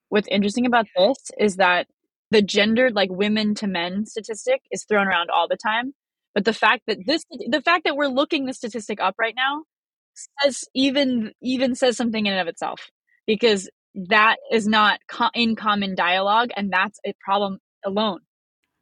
[0.10, 1.86] What's interesting about this is that
[2.32, 5.94] the gendered, like women to men statistic is thrown around all the time.
[6.34, 9.66] But the fact that this, the fact that we're looking the statistic up right now
[10.42, 12.90] says even, even says something in and of itself
[13.28, 13.70] because
[14.10, 18.20] that is not co- in common dialogue and that's a problem alone.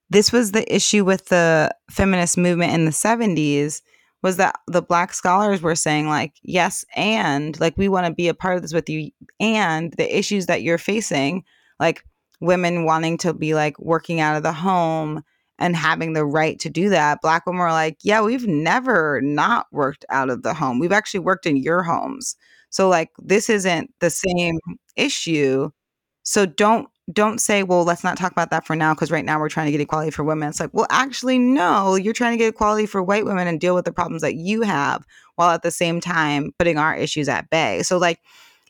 [0.09, 3.81] This was the issue with the feminist movement in the 70s
[4.21, 8.27] was that the black scholars were saying like yes and like we want to be
[8.27, 11.43] a part of this with you and the issues that you're facing
[11.79, 12.03] like
[12.41, 15.23] women wanting to be like working out of the home
[15.57, 17.21] and having the right to do that.
[17.21, 20.79] Black women are like yeah we've never not worked out of the home.
[20.79, 22.35] We've actually worked in your homes
[22.75, 24.59] so like this isn't the same
[24.97, 25.69] issue
[26.23, 29.39] so don't don't say, well, let's not talk about that for now because right now
[29.39, 30.49] we're trying to get equality for women.
[30.49, 33.75] It's like, well, actually, no, you're trying to get equality for white women and deal
[33.75, 35.05] with the problems that you have
[35.35, 37.83] while at the same time putting our issues at bay.
[37.83, 38.21] So, like,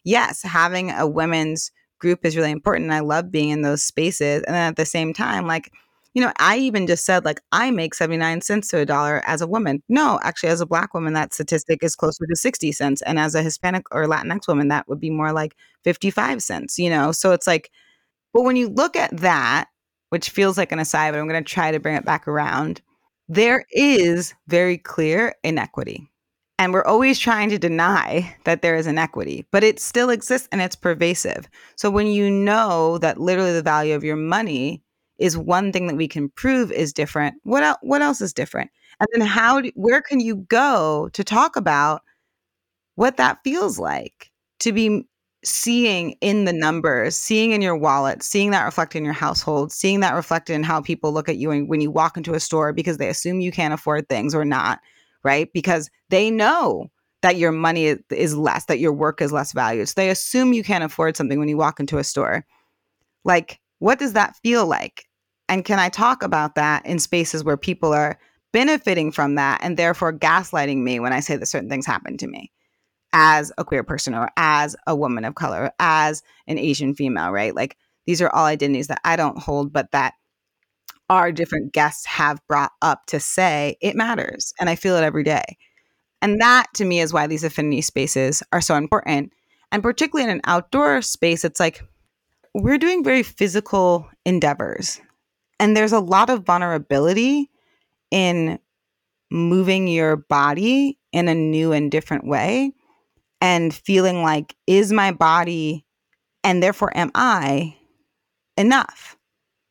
[0.03, 2.85] yes, having a women's group is really important.
[2.85, 4.43] And I love being in those spaces.
[4.43, 5.71] And then at the same time, like,
[6.15, 9.41] you know, I even just said, like, I make 79 cents to a dollar as
[9.41, 9.83] a woman.
[9.89, 13.01] No, actually, as a black woman, that statistic is closer to 60 cents.
[13.01, 16.89] And as a Hispanic or Latinx woman, that would be more like 55 cents, you
[16.89, 17.11] know?
[17.11, 17.69] So it's like,
[18.33, 19.65] but when you look at that,
[20.09, 22.81] which feels like an aside, but I'm going to try to bring it back around,
[23.27, 26.09] there is very clear inequity.
[26.57, 30.61] And we're always trying to deny that there is inequity, but it still exists and
[30.61, 31.49] it's pervasive.
[31.75, 34.81] So when you know that literally the value of your money
[35.17, 38.69] is one thing that we can prove is different, what else, what else is different?
[38.99, 42.01] And then how do, where can you go to talk about
[42.95, 45.05] what that feels like to be
[45.43, 49.99] seeing in the numbers, seeing in your wallet, seeing that reflected in your household, seeing
[49.99, 52.97] that reflected in how people look at you when you walk into a store because
[52.97, 54.79] they assume you can't afford things or not,
[55.23, 55.51] right?
[55.53, 56.89] Because they know
[57.21, 59.87] that your money is less, that your work is less valued.
[59.87, 62.45] So they assume you can't afford something when you walk into a store.
[63.23, 65.05] Like, what does that feel like?
[65.47, 68.19] And can I talk about that in spaces where people are
[68.51, 72.27] benefiting from that and therefore gaslighting me when I say that certain things happen to
[72.27, 72.51] me?
[73.17, 77.55] as a queer person or as a woman of color, as an Asian female, right?
[77.55, 80.15] Like these are all identities that I don't hold, but that
[81.09, 84.53] our different guests have brought up to say it matters.
[84.59, 85.57] And I feel it every day.
[86.21, 89.31] And that to me is why these affinity spaces are so important.
[89.71, 91.83] And particularly in an outdoor space, it's like
[92.55, 95.01] we're doing very physical endeavors.
[95.59, 97.49] And there's a lot of vulnerability
[98.11, 98.59] in
[99.29, 102.71] moving your body in a new and different way
[103.41, 105.85] and feeling like, is my body
[106.45, 107.75] and therefore am I
[108.55, 109.17] enough?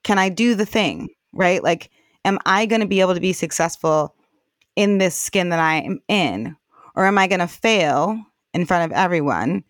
[0.02, 1.08] Can I do the thing?
[1.32, 1.62] Right?
[1.62, 1.90] Like,
[2.26, 4.14] am I going to be able to be successful
[4.76, 6.54] in this skin that I am in?
[6.94, 8.20] Or am I going to fail
[8.52, 9.64] in front of everyone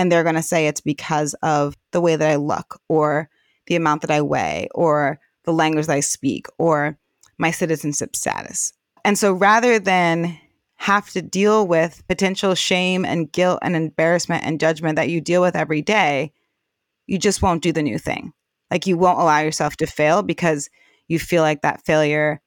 [0.00, 3.28] and they're going to say it's because of the way that I look or
[3.66, 6.96] the amount that I weigh or the language that I speak or
[7.36, 8.72] my citizenship status?
[9.04, 10.38] And so rather than
[10.76, 15.42] have to deal with potential shame and guilt and embarrassment and judgment that you deal
[15.42, 16.32] with every day,
[17.06, 18.32] you just won't do the new thing.
[18.70, 20.70] Like you won't allow yourself to fail because
[21.08, 22.40] you feel like that failure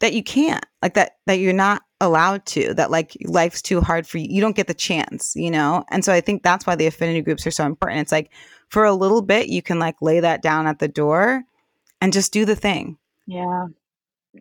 [0.00, 4.06] that you can't, like that that you're not allowed to, that like life's too hard
[4.06, 4.26] for you.
[4.28, 5.84] You don't get the chance, you know?
[5.90, 8.00] And so I think that's why the affinity groups are so important.
[8.00, 8.30] It's like
[8.68, 11.42] for a little bit you can like lay that down at the door
[12.00, 12.96] and just do the thing.
[13.26, 13.66] Yeah.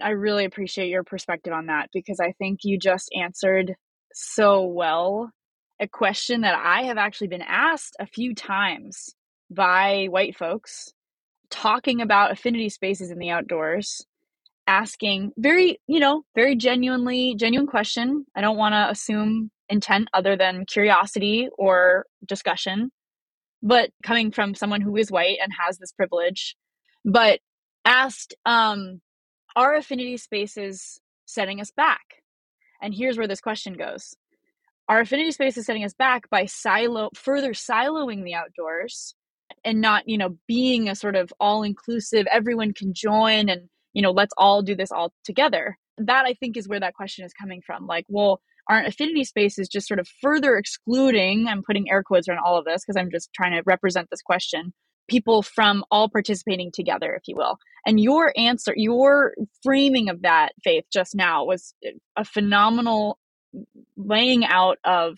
[0.01, 3.75] I really appreciate your perspective on that because I think you just answered
[4.13, 5.31] so well
[5.79, 9.15] a question that I have actually been asked a few times
[9.49, 10.93] by white folks
[11.49, 14.05] talking about affinity spaces in the outdoors
[14.69, 20.37] asking very you know very genuinely genuine question i don't want to assume intent other
[20.37, 22.91] than curiosity or discussion
[23.61, 26.55] but coming from someone who is white and has this privilege
[27.03, 27.39] but
[27.85, 29.01] asked um
[29.55, 32.23] are affinity spaces setting us back?
[32.81, 34.15] And here's where this question goes.
[34.87, 39.15] Our affinity spaces setting us back by silo further siloing the outdoors
[39.63, 44.01] and not, you know, being a sort of all inclusive, everyone can join and, you
[44.01, 45.77] know, let's all do this all together.
[45.97, 47.85] That I think is where that question is coming from.
[47.85, 52.39] Like, well, aren't affinity spaces just sort of further excluding, I'm putting air quotes around
[52.45, 54.73] all of this because I'm just trying to represent this question,
[55.09, 57.57] people from all participating together, if you will.
[57.85, 59.33] And your answer, your
[59.63, 61.73] framing of that, Faith, just now was
[62.15, 63.17] a phenomenal
[63.97, 65.17] laying out of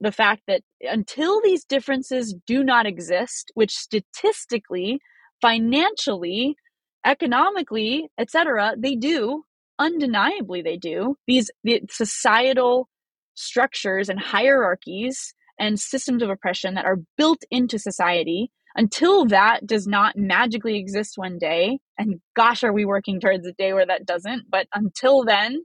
[0.00, 5.00] the fact that until these differences do not exist, which statistically,
[5.40, 6.56] financially,
[7.04, 9.44] economically, etc., they do,
[9.78, 12.88] undeniably they do, these the societal
[13.34, 19.86] structures and hierarchies and systems of oppression that are built into society until that does
[19.86, 24.06] not magically exist one day and gosh are we working towards a day where that
[24.06, 25.62] doesn't but until then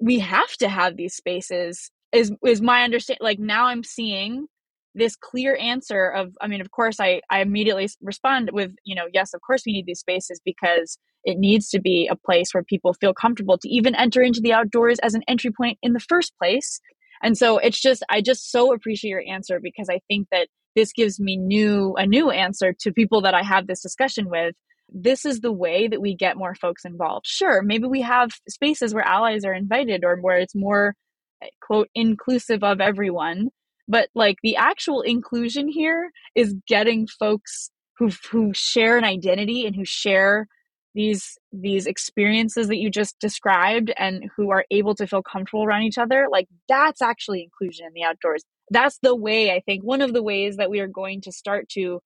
[0.00, 4.46] we have to have these spaces is is my understanding like now i'm seeing
[4.94, 9.06] this clear answer of i mean of course i i immediately respond with you know
[9.12, 12.62] yes of course we need these spaces because it needs to be a place where
[12.62, 16.00] people feel comfortable to even enter into the outdoors as an entry point in the
[16.00, 16.80] first place.
[17.22, 20.92] And so it's just i just so appreciate your answer because i think that this
[20.92, 24.54] gives me new a new answer to people that i have this discussion with.
[24.90, 27.26] This is the way that we get more folks involved.
[27.26, 30.94] Sure maybe we have spaces where allies are invited or where it's more
[31.42, 33.48] eh, quote inclusive of everyone
[33.88, 39.74] but like the actual inclusion here is getting folks who who share an identity and
[39.74, 40.46] who share
[40.94, 45.82] these these experiences that you just described and who are able to feel comfortable around
[45.82, 48.44] each other like that's actually inclusion in the outdoors.
[48.70, 51.68] That's the way i think one of the ways that we are going to start
[51.70, 52.00] to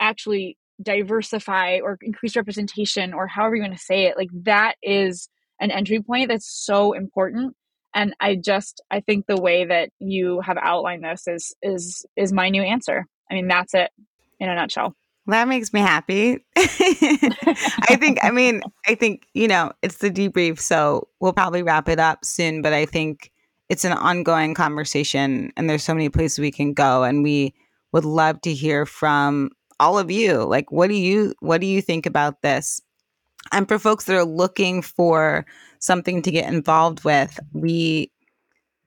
[0.00, 5.28] actually diversify or increase representation or however you want to say it like that is
[5.60, 7.54] an entry point that's so important
[7.96, 12.32] and i just i think the way that you have outlined this is is is
[12.32, 13.06] my new answer.
[13.28, 13.90] I mean that's it
[14.38, 14.94] in a nutshell.
[15.26, 16.44] That makes me happy.
[16.56, 21.88] I think i mean i think you know it's the debrief so we'll probably wrap
[21.88, 23.32] it up soon but i think
[23.68, 27.54] it's an ongoing conversation and there's so many places we can go and we
[27.92, 30.44] would love to hear from all of you.
[30.44, 32.80] Like what do you what do you think about this
[33.52, 35.46] and for folks that are looking for
[35.78, 38.10] something to get involved with, we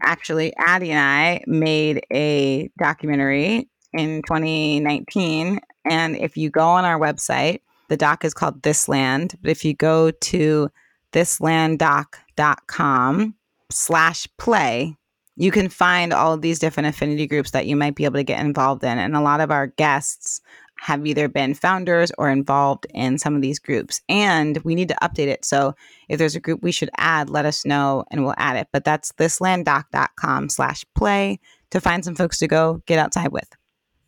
[0.02, 5.60] actually, Addie and I made a documentary in 2019.
[5.86, 9.36] And if you go on our website, the doc is called This Land.
[9.42, 10.70] But if you go to
[11.12, 13.36] thislanddoc.com
[13.72, 14.96] slash play,
[15.36, 18.24] you can find all of these different affinity groups that you might be able to
[18.24, 19.00] get involved in.
[19.00, 20.42] And a lot of our guests
[20.80, 24.02] have either been founders or involved in some of these groups.
[24.10, 25.46] And we need to update it.
[25.46, 25.76] So
[26.08, 28.68] if there's a group we should add, let us know and we'll add it.
[28.72, 31.40] But that's thislanddoc.com slash play
[31.72, 33.50] to find some folks to go get outside with.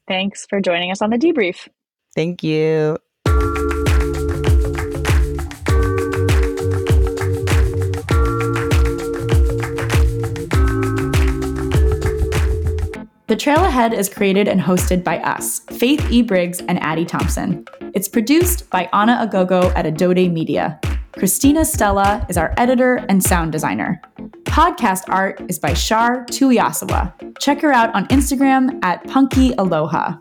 [0.08, 1.68] Thanks for joining us on the debrief.
[2.16, 2.98] Thank you.
[13.32, 16.22] The Trail Ahead is created and hosted by us, Faith E.
[16.22, 17.64] Briggs and Addie Thompson.
[17.94, 20.78] It's produced by Anna Agogo at Adode Media.
[21.14, 24.02] Christina Stella is our editor and sound designer.
[24.44, 27.14] Podcast art is by Shar Tuiasoa.
[27.40, 30.18] Check her out on Instagram at Punky Aloha.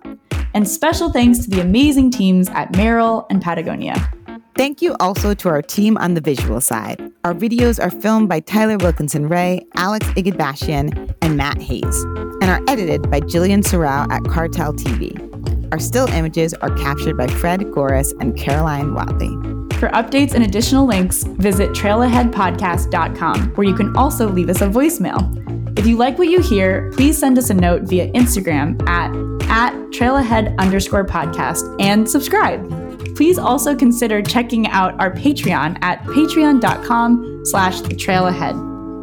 [0.55, 4.13] And special thanks to the amazing teams at Merrell and Patagonia.
[4.57, 7.01] Thank you also to our team on the visual side.
[7.25, 12.61] Our videos are filmed by Tyler Wilkinson Ray, Alex Igidbashian, and Matt Hayes, and are
[12.69, 15.17] edited by Jillian Sorrell at Cartel TV.
[15.73, 19.31] Our still images are captured by Fred Goris and Caroline Watley.
[19.79, 25.79] For updates and additional links, visit trailaheadpodcast.com, where you can also leave us a voicemail.
[25.79, 29.11] If you like what you hear, please send us a note via Instagram at,
[29.49, 37.43] at trailahead underscore podcast and subscribe please also consider checking out our Patreon at patreon.com
[37.45, 38.57] slash the trail ahead.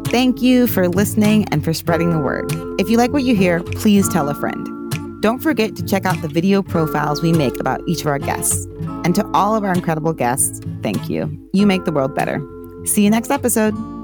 [0.07, 2.45] Thank you for listening and for spreading the word.
[2.79, 5.21] If you like what you hear, please tell a friend.
[5.21, 8.65] Don't forget to check out the video profiles we make about each of our guests.
[9.03, 11.49] And to all of our incredible guests, thank you.
[11.53, 12.41] You make the world better.
[12.85, 13.97] See you next episode.